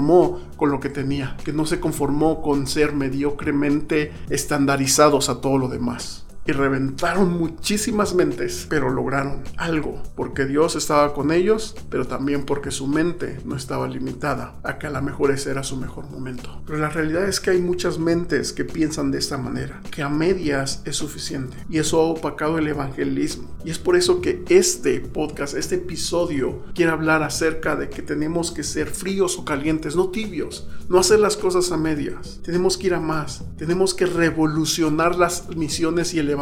con 0.57 0.71
lo 0.71 0.81
que 0.81 0.89
tenía, 0.89 1.37
que 1.45 1.53
no 1.53 1.67
se 1.67 1.81
conformó 1.81 2.43
con 2.43 2.67
ser 2.67 2.93
mediocremente 2.93 4.13
estandarizados 4.31 5.29
a 5.29 5.41
todo 5.41 5.59
lo 5.59 5.69
demás 5.69 6.27
y 6.51 6.53
reventaron 6.53 7.39
muchísimas 7.39 8.15
mentes, 8.15 8.67
pero 8.69 8.91
lograron 8.91 9.45
algo, 9.57 10.03
porque 10.17 10.47
Dios 10.47 10.75
estaba 10.75 11.15
con 11.15 11.31
ellos, 11.31 11.77
pero 11.89 12.09
también 12.09 12.45
porque 12.45 12.73
su 12.73 12.89
mente 12.89 13.39
no 13.45 13.55
estaba 13.55 13.87
limitada 13.87 14.59
a 14.65 14.77
que 14.79 14.89
a 14.89 14.91
lo 14.91 15.01
mejor 15.01 15.31
ese 15.31 15.53
era 15.53 15.63
su 15.63 15.77
mejor 15.77 16.11
momento. 16.11 16.61
Pero 16.67 16.79
la 16.79 16.89
realidad 16.89 17.29
es 17.29 17.39
que 17.39 17.51
hay 17.51 17.61
muchas 17.61 17.99
mentes 18.01 18.53
que 18.53 18.65
piensan 18.65 19.13
de 19.13 19.19
esta 19.19 19.39
manera, 19.39 19.81
que 19.93 20.03
a 20.03 20.09
medias 20.09 20.83
es 20.85 20.97
suficiente, 20.97 21.57
y 21.69 21.79
eso 21.79 22.01
ha 22.01 22.05
opacado 22.05 22.59
el 22.59 22.67
evangelismo. 22.67 23.57
Y 23.65 23.71
es 23.71 23.79
por 23.79 23.95
eso 23.95 24.21
que 24.21 24.45
este 24.49 25.01
podcast, 25.01 25.55
este 25.55 25.77
episodio, 25.77 26.65
quiere 26.75 26.91
hablar 26.91 27.23
acerca 27.23 27.77
de 27.77 27.89
que 27.89 28.03
tenemos 28.03 28.51
que 28.51 28.65
ser 28.65 28.89
fríos 28.89 29.39
o 29.39 29.45
calientes, 29.45 29.95
no 29.95 30.09
tibios, 30.09 30.67
no 30.89 30.99
hacer 30.99 31.21
las 31.21 31.37
cosas 31.37 31.71
a 31.71 31.77
medias. 31.77 32.41
Tenemos 32.43 32.77
que 32.77 32.89
ir 32.89 32.95
a 32.95 33.01
más, 33.01 33.45
tenemos 33.57 33.95
que 33.95 34.07
revolucionar 34.07 35.15
las 35.15 35.49
misiones 35.55 36.13
y 36.15 36.19
el 36.19 36.29
evangelismo. 36.29 36.39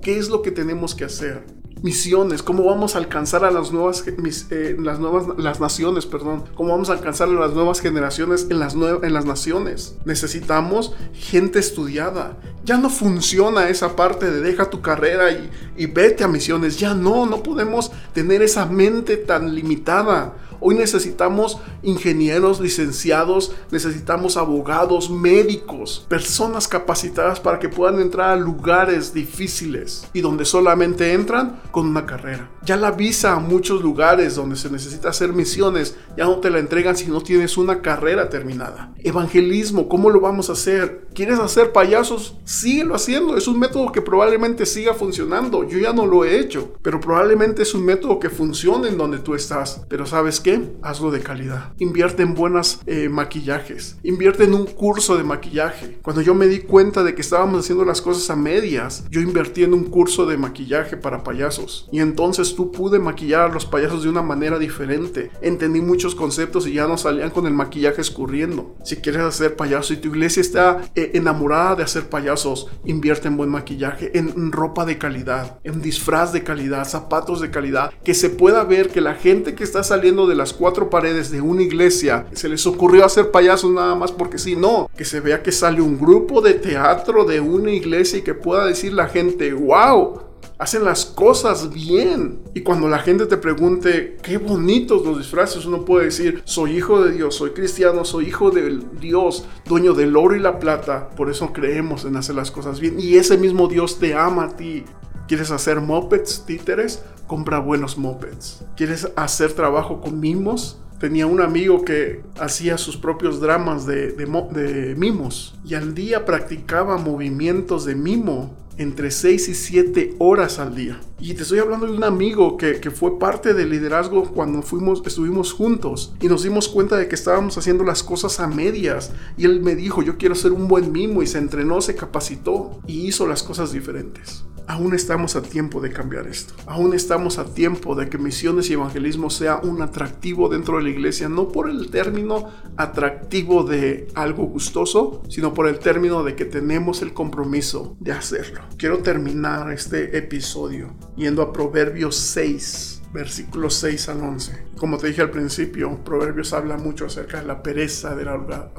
¿Qué 0.00 0.18
es 0.18 0.28
lo 0.28 0.42
que 0.42 0.50
tenemos 0.50 0.94
que 0.94 1.04
hacer? 1.04 1.44
misiones, 1.82 2.42
cómo 2.42 2.64
vamos 2.64 2.94
a 2.94 2.98
alcanzar 2.98 3.44
a 3.44 3.50
las 3.50 3.72
nuevas, 3.72 4.04
eh, 4.06 4.76
las 4.78 4.98
nuevas 4.98 5.38
las 5.38 5.60
naciones, 5.60 6.06
perdón, 6.06 6.44
cómo 6.54 6.70
vamos 6.70 6.90
a 6.90 6.92
alcanzar 6.92 7.28
a 7.28 7.32
las 7.32 7.52
nuevas 7.52 7.80
generaciones 7.80 8.46
en 8.50 8.58
las, 8.58 8.74
en 8.74 9.12
las 9.12 9.24
naciones. 9.24 9.96
Necesitamos 10.04 10.94
gente 11.12 11.58
estudiada. 11.58 12.36
Ya 12.64 12.76
no 12.76 12.90
funciona 12.90 13.68
esa 13.68 13.96
parte 13.96 14.30
de 14.30 14.40
deja 14.40 14.70
tu 14.70 14.80
carrera 14.82 15.30
y, 15.30 15.50
y 15.76 15.86
vete 15.86 16.24
a 16.24 16.28
misiones. 16.28 16.78
Ya 16.78 16.94
no, 16.94 17.26
no 17.26 17.42
podemos 17.42 17.92
tener 18.12 18.42
esa 18.42 18.66
mente 18.66 19.16
tan 19.16 19.54
limitada. 19.54 20.34
Hoy 20.60 20.74
necesitamos 20.74 21.58
ingenieros, 21.82 22.60
licenciados, 22.60 23.52
necesitamos 23.70 24.36
abogados, 24.36 25.10
médicos, 25.10 26.06
personas 26.08 26.68
capacitadas 26.68 27.40
para 27.40 27.58
que 27.58 27.68
puedan 27.68 28.00
entrar 28.00 28.30
a 28.30 28.36
lugares 28.36 29.14
difíciles 29.14 30.08
y 30.12 30.20
donde 30.20 30.44
solamente 30.44 31.12
entran 31.12 31.60
con 31.70 31.86
una 31.86 32.06
carrera. 32.06 32.50
Ya 32.64 32.76
la 32.76 32.90
visa 32.90 33.32
a 33.32 33.40
muchos 33.40 33.82
lugares 33.82 34.34
donde 34.34 34.56
se 34.56 34.70
necesita 34.70 35.08
hacer 35.08 35.32
misiones, 35.32 35.96
ya 36.16 36.24
no 36.24 36.38
te 36.38 36.50
la 36.50 36.58
entregan 36.58 36.96
si 36.96 37.06
no 37.06 37.20
tienes 37.20 37.56
una 37.56 37.80
carrera 37.80 38.28
terminada. 38.28 38.92
Evangelismo, 38.98 39.88
¿cómo 39.88 40.10
lo 40.10 40.20
vamos 40.20 40.50
a 40.50 40.52
hacer? 40.52 41.06
¿Quieres 41.14 41.38
hacer 41.38 41.72
payasos? 41.72 42.36
Síguelo 42.44 42.94
haciendo. 42.94 43.36
Es 43.36 43.48
un 43.48 43.58
método 43.58 43.90
que 43.92 44.02
probablemente 44.02 44.66
siga 44.66 44.94
funcionando. 44.94 45.66
Yo 45.68 45.78
ya 45.78 45.92
no 45.92 46.06
lo 46.06 46.24
he 46.24 46.38
hecho, 46.38 46.74
pero 46.82 47.00
probablemente 47.00 47.62
es 47.62 47.74
un 47.74 47.84
método 47.84 48.18
que 48.18 48.30
funcione 48.30 48.88
en 48.88 48.98
donde 48.98 49.18
tú 49.18 49.34
estás. 49.34 49.82
Pero 49.88 50.06
¿sabes 50.06 50.40
qué? 50.48 50.70
Hazlo 50.82 51.10
de 51.10 51.20
calidad. 51.20 51.74
Invierte 51.78 52.22
en 52.22 52.34
buenas 52.34 52.80
eh, 52.86 53.10
maquillajes. 53.10 53.98
Invierte 54.02 54.44
en 54.44 54.54
un 54.54 54.64
curso 54.64 55.18
de 55.18 55.24
maquillaje. 55.24 55.98
Cuando 56.00 56.22
yo 56.22 56.34
me 56.34 56.46
di 56.46 56.60
cuenta 56.60 57.02
de 57.02 57.14
que 57.14 57.20
estábamos 57.20 57.60
haciendo 57.60 57.84
las 57.84 58.00
cosas 58.00 58.30
a 58.30 58.36
medias, 58.36 59.04
yo 59.10 59.20
invertí 59.20 59.62
en 59.62 59.74
un 59.74 59.84
curso 59.84 60.24
de 60.24 60.38
maquillaje 60.38 60.96
para 60.96 61.22
payasos. 61.22 61.86
Y 61.92 62.00
entonces 62.00 62.54
tú 62.54 62.72
pude 62.72 62.98
maquillar 62.98 63.50
a 63.50 63.52
los 63.52 63.66
payasos 63.66 64.04
de 64.04 64.08
una 64.08 64.22
manera 64.22 64.58
diferente. 64.58 65.30
Entendí 65.42 65.82
muchos 65.82 66.14
conceptos 66.14 66.66
y 66.66 66.72
ya 66.72 66.86
no 66.86 66.96
salían 66.96 67.28
con 67.28 67.46
el 67.46 67.52
maquillaje 67.52 68.00
escurriendo. 68.00 68.74
Si 68.84 68.96
quieres 68.96 69.22
hacer 69.22 69.54
payaso 69.54 69.92
y 69.92 69.98
tu 69.98 70.08
iglesia 70.08 70.40
está 70.40 70.80
eh, 70.94 71.10
enamorada 71.12 71.76
de 71.76 71.82
hacer 71.82 72.08
payasos, 72.08 72.68
invierte 72.86 73.28
en 73.28 73.36
buen 73.36 73.50
maquillaje, 73.50 74.16
en 74.16 74.50
ropa 74.50 74.86
de 74.86 74.96
calidad, 74.96 75.58
en 75.62 75.82
disfraz 75.82 76.32
de 76.32 76.42
calidad, 76.42 76.88
zapatos 76.88 77.42
de 77.42 77.50
calidad, 77.50 77.92
que 78.02 78.14
se 78.14 78.30
pueda 78.30 78.64
ver 78.64 78.88
que 78.88 79.02
la 79.02 79.14
gente 79.14 79.54
que 79.54 79.64
está 79.64 79.82
saliendo 79.82 80.26
de 80.26 80.37
las 80.38 80.54
cuatro 80.54 80.88
paredes 80.88 81.30
de 81.30 81.42
una 81.42 81.62
iglesia 81.62 82.26
se 82.32 82.48
les 82.48 82.66
ocurrió 82.66 83.04
hacer 83.04 83.30
payasos 83.30 83.70
nada 83.70 83.94
más 83.94 84.12
porque 84.12 84.38
sí, 84.38 84.56
no, 84.56 84.88
que 84.96 85.04
se 85.04 85.20
vea 85.20 85.42
que 85.42 85.52
sale 85.52 85.82
un 85.82 85.98
grupo 85.98 86.40
de 86.40 86.54
teatro 86.54 87.24
de 87.24 87.40
una 87.40 87.72
iglesia 87.72 88.20
y 88.20 88.22
que 88.22 88.34
pueda 88.34 88.64
decir 88.64 88.92
la 88.92 89.08
gente, 89.08 89.52
wow, 89.52 90.28
hacen 90.58 90.84
las 90.84 91.06
cosas 91.06 91.72
bien. 91.72 92.40
Y 92.54 92.62
cuando 92.62 92.88
la 92.88 92.98
gente 92.98 93.26
te 93.26 93.36
pregunte, 93.36 94.16
qué 94.22 94.38
bonitos 94.38 95.04
los 95.04 95.18
disfraces, 95.18 95.64
uno 95.64 95.84
puede 95.84 96.06
decir, 96.06 96.42
soy 96.44 96.76
hijo 96.76 97.02
de 97.02 97.12
Dios, 97.12 97.36
soy 97.36 97.50
cristiano, 97.50 98.04
soy 98.04 98.26
hijo 98.26 98.50
de 98.50 98.80
Dios, 99.00 99.44
dueño 99.66 99.94
del 99.94 100.16
oro 100.16 100.34
y 100.34 100.40
la 100.40 100.58
plata. 100.58 101.10
Por 101.10 101.30
eso 101.30 101.52
creemos 101.52 102.04
en 102.04 102.16
hacer 102.16 102.34
las 102.34 102.50
cosas 102.50 102.80
bien. 102.80 102.98
Y 102.98 103.16
ese 103.16 103.38
mismo 103.38 103.68
Dios 103.68 103.98
te 103.98 104.14
ama 104.14 104.44
a 104.44 104.56
ti. 104.56 104.84
¿Quieres 105.28 105.50
hacer 105.50 105.82
mopeds, 105.82 106.46
títeres? 106.46 107.02
Compra 107.26 107.58
buenos 107.58 107.98
mopeds. 107.98 108.64
¿Quieres 108.78 109.12
hacer 109.14 109.52
trabajo 109.52 110.00
con 110.00 110.20
mimos? 110.20 110.80
Tenía 110.98 111.26
un 111.26 111.42
amigo 111.42 111.84
que 111.84 112.22
hacía 112.40 112.78
sus 112.78 112.96
propios 112.96 113.38
dramas 113.38 113.84
de, 113.84 114.94
mimos 114.96 115.54
y 115.66 115.74
al 115.74 115.94
día 115.94 116.24
practicaba 116.24 116.96
movimientos 116.96 117.84
de 117.84 117.94
mimo 117.94 118.56
entre 118.78 119.10
6 119.10 119.50
y 119.50 119.54
7 119.54 120.14
horas 120.18 120.58
al 120.58 120.74
día. 120.74 120.98
Y 121.20 121.34
te 121.34 121.42
estoy 121.42 121.58
hablando 121.58 121.84
de 121.84 121.92
un 121.92 122.04
amigo 122.04 122.56
que, 122.56 122.80
que, 122.80 122.90
fue 122.90 123.18
parte 123.18 123.52
del 123.52 123.68
liderazgo 123.68 124.30
cuando 124.30 124.62
fuimos, 124.62 125.02
estuvimos 125.04 125.52
juntos 125.52 126.14
y 126.22 126.28
nos 126.28 126.42
dimos 126.42 126.68
cuenta 126.68 126.96
de 126.96 127.06
que 127.06 127.16
estábamos 127.16 127.58
haciendo 127.58 127.84
las 127.84 128.02
cosas 128.02 128.40
a 128.40 128.46
medias. 128.46 129.12
Y 129.36 129.44
él 129.44 129.60
me 129.60 129.74
dijo, 129.74 130.02
yo 130.02 130.16
quiero 130.16 130.34
ser 130.34 130.52
un 130.52 130.68
buen 130.68 130.90
mimo 130.90 131.22
y 131.22 131.26
se 131.26 131.36
entrenó, 131.36 131.82
se 131.82 131.96
capacitó 131.96 132.80
y 132.86 133.06
hizo 133.06 133.26
las 133.26 133.42
cosas 133.42 133.72
diferentes. 133.72 134.44
Aún 134.68 134.94
estamos 134.94 135.34
a 135.34 135.40
tiempo 135.40 135.80
de 135.80 135.90
cambiar 135.90 136.26
esto. 136.26 136.52
Aún 136.66 136.92
estamos 136.92 137.38
a 137.38 137.46
tiempo 137.54 137.94
de 137.94 138.10
que 138.10 138.18
misiones 138.18 138.68
y 138.68 138.74
evangelismo 138.74 139.30
sea 139.30 139.56
un 139.56 139.80
atractivo 139.80 140.50
dentro 140.50 140.76
de 140.76 140.82
la 140.82 140.90
iglesia, 140.90 141.30
no 141.30 141.48
por 141.48 141.70
el 141.70 141.90
término 141.90 142.50
atractivo 142.76 143.64
de 143.64 144.08
algo 144.14 144.44
gustoso, 144.44 145.22
sino 145.30 145.54
por 145.54 145.68
el 145.68 145.78
término 145.78 146.22
de 146.22 146.36
que 146.36 146.44
tenemos 146.44 147.00
el 147.00 147.14
compromiso 147.14 147.96
de 147.98 148.12
hacerlo. 148.12 148.60
Quiero 148.76 148.98
terminar 148.98 149.72
este 149.72 150.18
episodio 150.18 150.94
yendo 151.16 151.40
a 151.40 151.50
Proverbios 151.50 152.16
6, 152.16 153.04
versículos 153.14 153.72
6 153.72 154.08
al 154.10 154.20
11. 154.22 154.66
Como 154.76 154.98
te 154.98 155.06
dije 155.06 155.22
al 155.22 155.30
principio, 155.30 156.04
Proverbios 156.04 156.52
habla 156.52 156.76
mucho 156.76 157.06
acerca 157.06 157.40
de 157.40 157.46
la 157.46 157.62
pereza, 157.62 158.14
de 158.14 158.26
la 158.26 158.70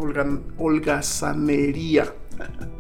holgazanería. 0.58 2.14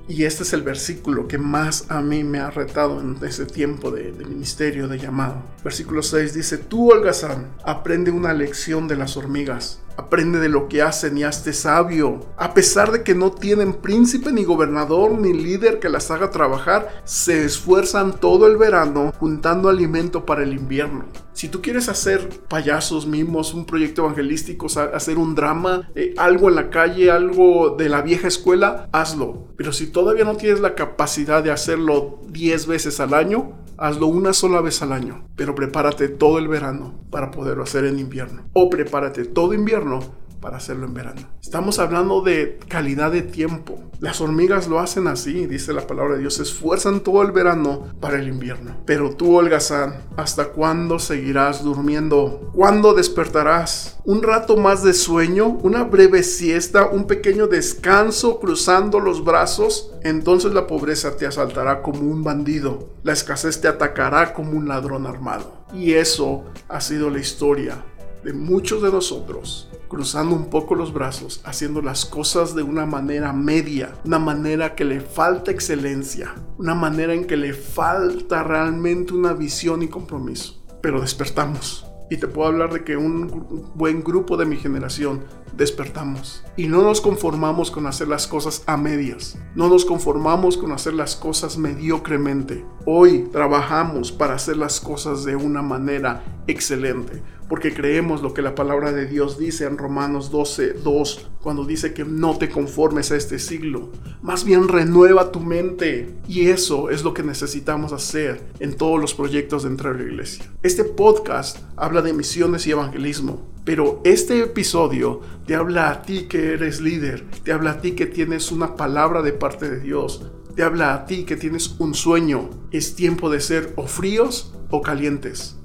Y 0.08 0.24
este 0.24 0.44
es 0.44 0.54
el 0.54 0.64
versículo 0.64 1.28
que 1.28 1.38
más 1.38 1.86
a 1.90 2.02
mí 2.02 2.24
me 2.24 2.40
ha 2.40 2.50
retado 2.50 3.00
en 3.00 3.18
ese 3.24 3.46
tiempo 3.46 3.92
de, 3.92 4.12
ministerio, 4.12 4.88
de 4.88 4.98
llamado. 4.98 5.44
Versículo 5.64 6.02
6 6.02 6.34
dice, 6.34 6.58
tú, 6.58 6.92
holgazán, 6.92 7.52
aprende 7.64 8.10
una 8.12 8.34
lección 8.34 8.88
de 8.88 8.96
las 8.96 9.18
hormigas 9.18 9.82
Aprende 10.00 10.40
de 10.40 10.48
lo 10.48 10.70
que 10.70 10.82
hacen 10.82 11.18
y 11.18 11.26
hazte 11.26 11.52
sabio. 11.52 12.22
A 12.38 12.54
pesar 12.54 12.90
de 12.94 13.04
que 13.04 13.16
no 13.16 13.34
tienen 13.34 13.74
príncipe 13.74 14.32
ni 14.32 14.46
gobernador 14.46 15.12
ni 15.12 15.34
líder 15.34 15.80
que 15.80 15.90
las 15.90 16.10
haga 16.10 16.32
trabajar, 16.32 17.02
se 17.04 17.44
esfuerzan 17.44 18.18
todo 18.18 18.48
el 18.48 18.56
verano 18.56 19.12
juntando 19.20 19.68
alimento 19.68 20.26
para 20.26 20.44
el 20.44 20.54
invierno. 20.54 21.04
Si 21.40 21.48
tú 21.48 21.62
quieres 21.62 21.88
hacer 21.88 22.28
payasos, 22.50 23.08
mimos, 23.08 23.54
un 23.54 23.66
proyecto 23.66 24.02
evangelístico, 24.02 24.68
hacer 24.94 25.18
un 25.18 25.36
drama, 25.36 25.90
eh, 25.96 26.14
algo 26.18 26.50
en 26.50 26.56
la 26.56 26.70
calle, 26.70 27.12
algo 27.12 27.78
de 27.78 27.88
la 27.88 28.02
vieja 28.02 28.28
escuela, 28.28 28.90
hazlo. 28.92 29.48
Pero 29.56 29.72
si 29.72 29.88
todavía 29.88 30.26
no 30.26 30.36
tienes 30.36 30.60
la 30.60 30.76
capacidad 30.76 31.42
de 31.42 31.52
hacerlo 31.52 32.20
10 32.28 32.68
veces 32.68 33.00
al 33.00 33.14
año, 33.14 33.54
hazlo 33.78 34.08
una 34.08 34.34
sola 34.34 34.60
vez 34.60 34.82
al 34.82 34.92
año, 34.92 35.30
pero 35.38 35.56
prepárate 35.56 36.10
todo 36.10 36.40
el 36.40 36.50
verano 36.50 37.00
para 37.10 37.32
poderlo 37.32 37.64
hacer 37.64 37.86
en 37.86 38.00
invierno. 38.00 38.44
O 38.52 38.70
prepárate 38.70 39.24
todo 39.24 39.54
invierno 39.54 40.02
para 40.40 40.58
hacerlo 40.58 40.86
en 40.86 40.94
verano. 40.94 41.22
Estamos 41.42 41.80
hablando 41.80 42.22
de 42.22 42.60
calidad 42.68 43.12
de 43.12 43.22
tiempo. 43.22 43.80
Las 44.00 44.22
hormigas 44.22 44.68
lo 44.68 44.80
hacen 44.80 45.08
así, 45.08 45.46
dice 45.46 45.74
la 45.74 45.86
palabra 45.86 46.16
de 46.16 46.22
Dios, 46.22 46.40
esfuerzan 46.40 47.02
todo 47.02 47.22
el 47.22 47.32
verano 47.32 47.88
para 48.00 48.18
el 48.18 48.28
invierno. 48.28 48.78
Pero 48.86 49.16
tú, 49.16 49.36
holgazán, 49.36 50.04
¿hasta 50.16 50.50
cuándo 50.50 51.00
seguirás 51.00 51.64
durmiendo? 51.64 52.52
¿Cuándo 52.54 52.94
despertarás? 52.94 53.98
Un 54.06 54.24
rato 54.24 54.56
más 54.56 54.84
de 54.84 54.94
sueño, 54.94 55.48
una 55.64 55.84
breve 55.84 56.24
siesta, 56.24 56.88
un 56.88 57.06
pequeño 57.06 57.48
descanso 57.48 58.40
cruzando 58.40 59.00
los 59.00 59.24
brazos, 59.24 59.92
entonces 60.04 60.54
la 60.54 60.68
pobreza 60.68 61.18
te 61.18 61.26
asaltará 61.26 61.82
como 61.82 62.02
un 62.02 62.24
bandido, 62.24 62.90
la 63.04 63.14
escasez 63.14 63.60
te 63.60 63.68
atacará 63.68 64.34
como 64.34 64.52
un 64.52 64.68
ladrón 64.68 65.06
armado. 65.06 65.66
Y 65.74 65.94
eso 65.94 66.46
ha 66.68 66.82
sido 66.82 67.10
la 67.10 67.20
historia 67.20 67.84
de 68.24 68.34
muchos 68.34 68.82
de 68.82 68.92
nosotros 68.92 69.69
cruzando 69.90 70.36
un 70.36 70.50
poco 70.50 70.76
los 70.76 70.94
brazos, 70.94 71.42
haciendo 71.44 71.82
las 71.82 72.06
cosas 72.06 72.56
de 72.56 72.64
una 72.64 72.86
manera 72.86 73.34
media, 73.34 73.96
una 74.06 74.20
manera 74.20 74.76
que 74.76 74.86
le 74.86 75.02
falta 75.02 75.52
excelencia, 75.52 76.36
una 76.58 76.76
manera 76.76 77.14
en 77.14 77.26
que 77.26 77.36
le 77.36 77.54
falta 77.54 78.44
realmente 78.44 79.14
una 79.14 79.34
visión 79.34 79.82
y 79.82 79.88
compromiso. 79.88 80.64
Pero 80.82 81.02
despertamos. 81.02 81.86
Y 82.12 82.18
te 82.18 82.28
puedo 82.28 82.48
hablar 82.48 82.74
de 82.74 82.84
que 82.84 82.98
un 82.98 83.70
buen 83.76 84.04
grupo 84.04 84.38
de 84.38 84.46
mi 84.46 84.58
generación 84.58 85.26
despertamos. 85.56 86.44
Y 86.58 86.68
no 86.68 86.82
nos 86.82 87.02
conformamos 87.02 87.72
con 87.72 87.88
hacer 87.88 88.08
las 88.08 88.28
cosas 88.28 88.64
a 88.66 88.78
medias. 88.78 89.38
No 89.56 89.70
nos 89.70 89.86
conformamos 89.86 90.58
con 90.58 90.72
hacer 90.72 90.94
las 90.94 91.16
cosas 91.16 91.58
mediocremente. 91.58 92.66
Hoy 92.86 93.30
trabajamos 93.32 94.12
para 94.12 94.36
hacer 94.36 94.58
las 94.58 94.80
cosas 94.80 95.24
de 95.26 95.36
una 95.36 95.62
manera 95.62 96.24
excelente 96.48 97.22
porque 97.50 97.74
creemos 97.74 98.22
lo 98.22 98.34
que 98.34 98.44
la 98.44 98.54
palabra 98.54 98.94
de 98.94 99.08
Dios 99.08 99.40
dice 99.40 99.66
en 99.66 99.78
Romanos 99.78 100.30
12, 100.30 100.74
2, 100.84 101.30
cuando 101.42 101.66
dice 101.66 101.94
que 101.94 102.06
no 102.06 102.38
te 102.38 102.48
conformes 102.48 103.12
a 103.12 103.16
este 103.16 103.40
siglo, 103.40 103.90
más 104.22 104.46
bien 104.46 104.68
renueva 104.68 105.32
tu 105.32 105.40
mente. 105.40 106.16
Y 106.28 106.50
eso 106.50 106.92
es 106.92 107.04
lo 107.04 107.14
que 107.14 107.24
necesitamos 107.24 107.92
hacer 107.92 108.40
en 108.60 108.76
todos 108.76 109.02
los 109.02 109.16
proyectos 109.16 109.64
dentro 109.64 109.92
de 109.92 110.04
la 110.04 110.10
iglesia. 110.12 110.46
Este 110.62 110.84
podcast 110.84 111.58
habla 111.76 112.04
de 112.04 112.14
misiones 112.14 112.68
y 112.68 112.72
evangelismo, 112.72 113.42
pero 113.70 114.02
este 114.04 114.42
episodio 114.42 115.22
te 115.46 115.54
habla 115.54 115.92
a 115.92 116.02
ti 116.02 116.24
que 116.24 116.54
eres 116.54 116.82
líder, 116.82 117.30
te 117.44 117.52
habla 117.52 117.74
a 117.74 117.82
ti 117.82 117.92
que 117.92 118.08
tienes 118.08 118.52
una 118.52 118.76
palabra 118.76 119.22
de 119.22 119.32
parte 119.32 119.70
de 119.70 119.80
Dios, 119.80 120.26
te 120.56 120.64
habla 120.64 120.96
a 120.96 121.06
ti 121.06 121.24
que 121.24 121.36
tienes 121.36 121.76
un 121.78 121.94
sueño. 121.94 122.50
Es 122.72 122.96
tiempo 122.96 123.30
de 123.30 123.40
ser 123.40 123.74
o 123.76 123.86
fríos 123.86 124.56
o 124.72 124.82
calientes, 124.82 125.56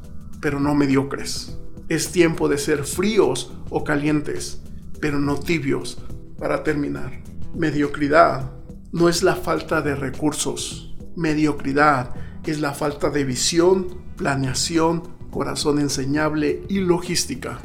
pero 0.43 0.61
no 0.61 0.75
mediocres. 0.75 1.57
Es 1.89 2.13
tiempo 2.13 2.47
de 2.51 2.59
ser 2.59 2.85
fríos 2.85 3.55
o 3.71 3.85
calientes, 3.85 4.61
pero 5.01 5.19
no 5.19 5.41
tibios. 5.41 5.97
Para 6.39 6.63
terminar, 6.63 7.23
mediocridad 7.55 8.51
no 8.93 9.09
es 9.09 9.23
la 9.23 9.35
falta 9.35 9.81
de 9.81 9.95
recursos. 9.95 10.95
Mediocridad 11.17 12.15
es 12.45 12.61
la 12.61 12.75
falta 12.75 13.09
de 13.09 13.25
visión, 13.25 14.03
planeación, 14.17 15.05
corazón 15.31 15.79
enseñable 15.79 16.65
y 16.69 16.81
logística. 16.81 17.63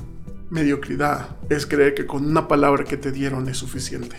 Mediocridad 0.50 1.38
es 1.50 1.68
creer 1.68 1.94
que 1.94 2.08
con 2.08 2.26
una 2.26 2.48
palabra 2.48 2.84
que 2.84 2.98
te 2.98 3.12
dieron 3.12 3.48
es 3.50 3.58
suficiente. 3.58 4.16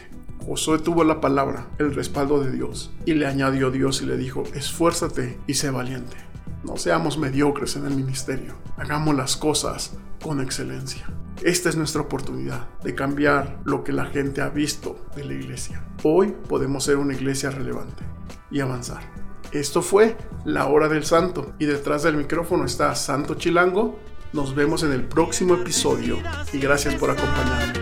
Josué 0.47 0.79
tuvo 0.79 1.03
la 1.03 1.21
palabra, 1.21 1.67
el 1.79 1.93
respaldo 1.93 2.41
de 2.41 2.53
Dios, 2.53 2.93
y 3.05 3.15
le 3.15 3.27
añadió 3.27 3.73
Dios 3.73 4.01
y 4.01 4.07
le 4.07 4.17
dijo, 4.17 4.45
esfuérzate 4.55 5.41
y 5.49 5.55
sé 5.55 5.71
valiente. 5.71 6.17
No 6.63 6.77
seamos 6.77 7.19
mediocres 7.19 7.75
en 7.75 7.85
el 7.85 7.97
ministerio, 7.97 8.55
hagamos 8.77 9.17
las 9.17 9.37
cosas 9.37 9.97
con 10.23 10.41
excelencia. 10.41 11.05
Esta 11.43 11.69
es 11.69 11.77
nuestra 11.77 12.03
oportunidad 12.03 12.69
de 12.85 12.95
cambiar 12.95 13.59
lo 13.65 13.83
que 13.83 13.93
la 13.93 14.07
gente 14.07 14.41
ha 14.41 14.51
visto 14.51 15.05
de 15.17 15.25
la 15.25 15.35
iglesia. 15.35 15.83
Hoy 16.05 16.33
podemos 16.49 16.85
ser 16.85 16.99
una 16.99 17.15
iglesia 17.15 17.51
relevante 17.51 18.05
y 18.53 18.61
avanzar. 18.61 19.03
Esto 19.51 19.83
fue 19.83 20.17
la 20.45 20.67
hora 20.67 20.89
del 20.89 21.05
santo 21.05 21.55
y 21.59 21.67
detrás 21.67 22.05
del 22.05 22.17
micrófono 22.17 22.67
está 22.67 22.95
Santo 22.95 23.35
Chilango. 23.35 23.99
Nos 24.33 24.55
vemos 24.55 24.85
en 24.85 24.93
el 24.93 25.03
próximo 25.03 25.55
episodio 25.55 26.19
y 26.53 26.61
gracias 26.61 26.95
por 26.95 27.11
acompañarme. 27.11 27.81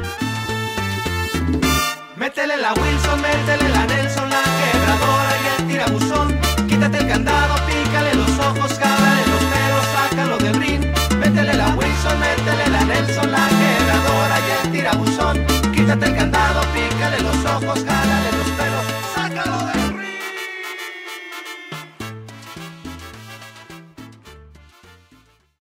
Métele 2.16 2.56
la 2.56 2.72
Wilson, 2.72 3.20
métele 3.20 3.68
la 3.68 3.86
Nelson, 3.86 4.30
la 4.30 4.42
quebradora 4.58 5.30
y 5.42 5.60
el 5.60 5.68
tirabuzón. 5.68 6.40
Quítate 6.66 6.98
el 6.98 7.08
candado, 7.08 7.54
pícale 7.66 8.14
los 8.14 8.30
ojos, 8.38 8.72
cálale 8.78 9.26
los 9.26 9.44
pelos, 9.52 9.84
sácalo 9.92 10.38
del 10.38 10.54
ring. 10.54 10.84
Métele 11.18 11.52
la 11.52 11.68
Wilson, 11.76 12.18
métele 12.18 12.70
la 12.70 12.84
Nelson, 12.84 13.30
la 13.30 13.48
quebradora 13.48 14.38
y 14.40 14.66
el 14.66 14.72
tirabuzón. 14.72 15.46
Quítate 15.72 16.06
el 16.06 16.16
candado, 16.16 16.60
pícale 16.72 17.20
los 17.20 17.44
ojos, 17.44 17.84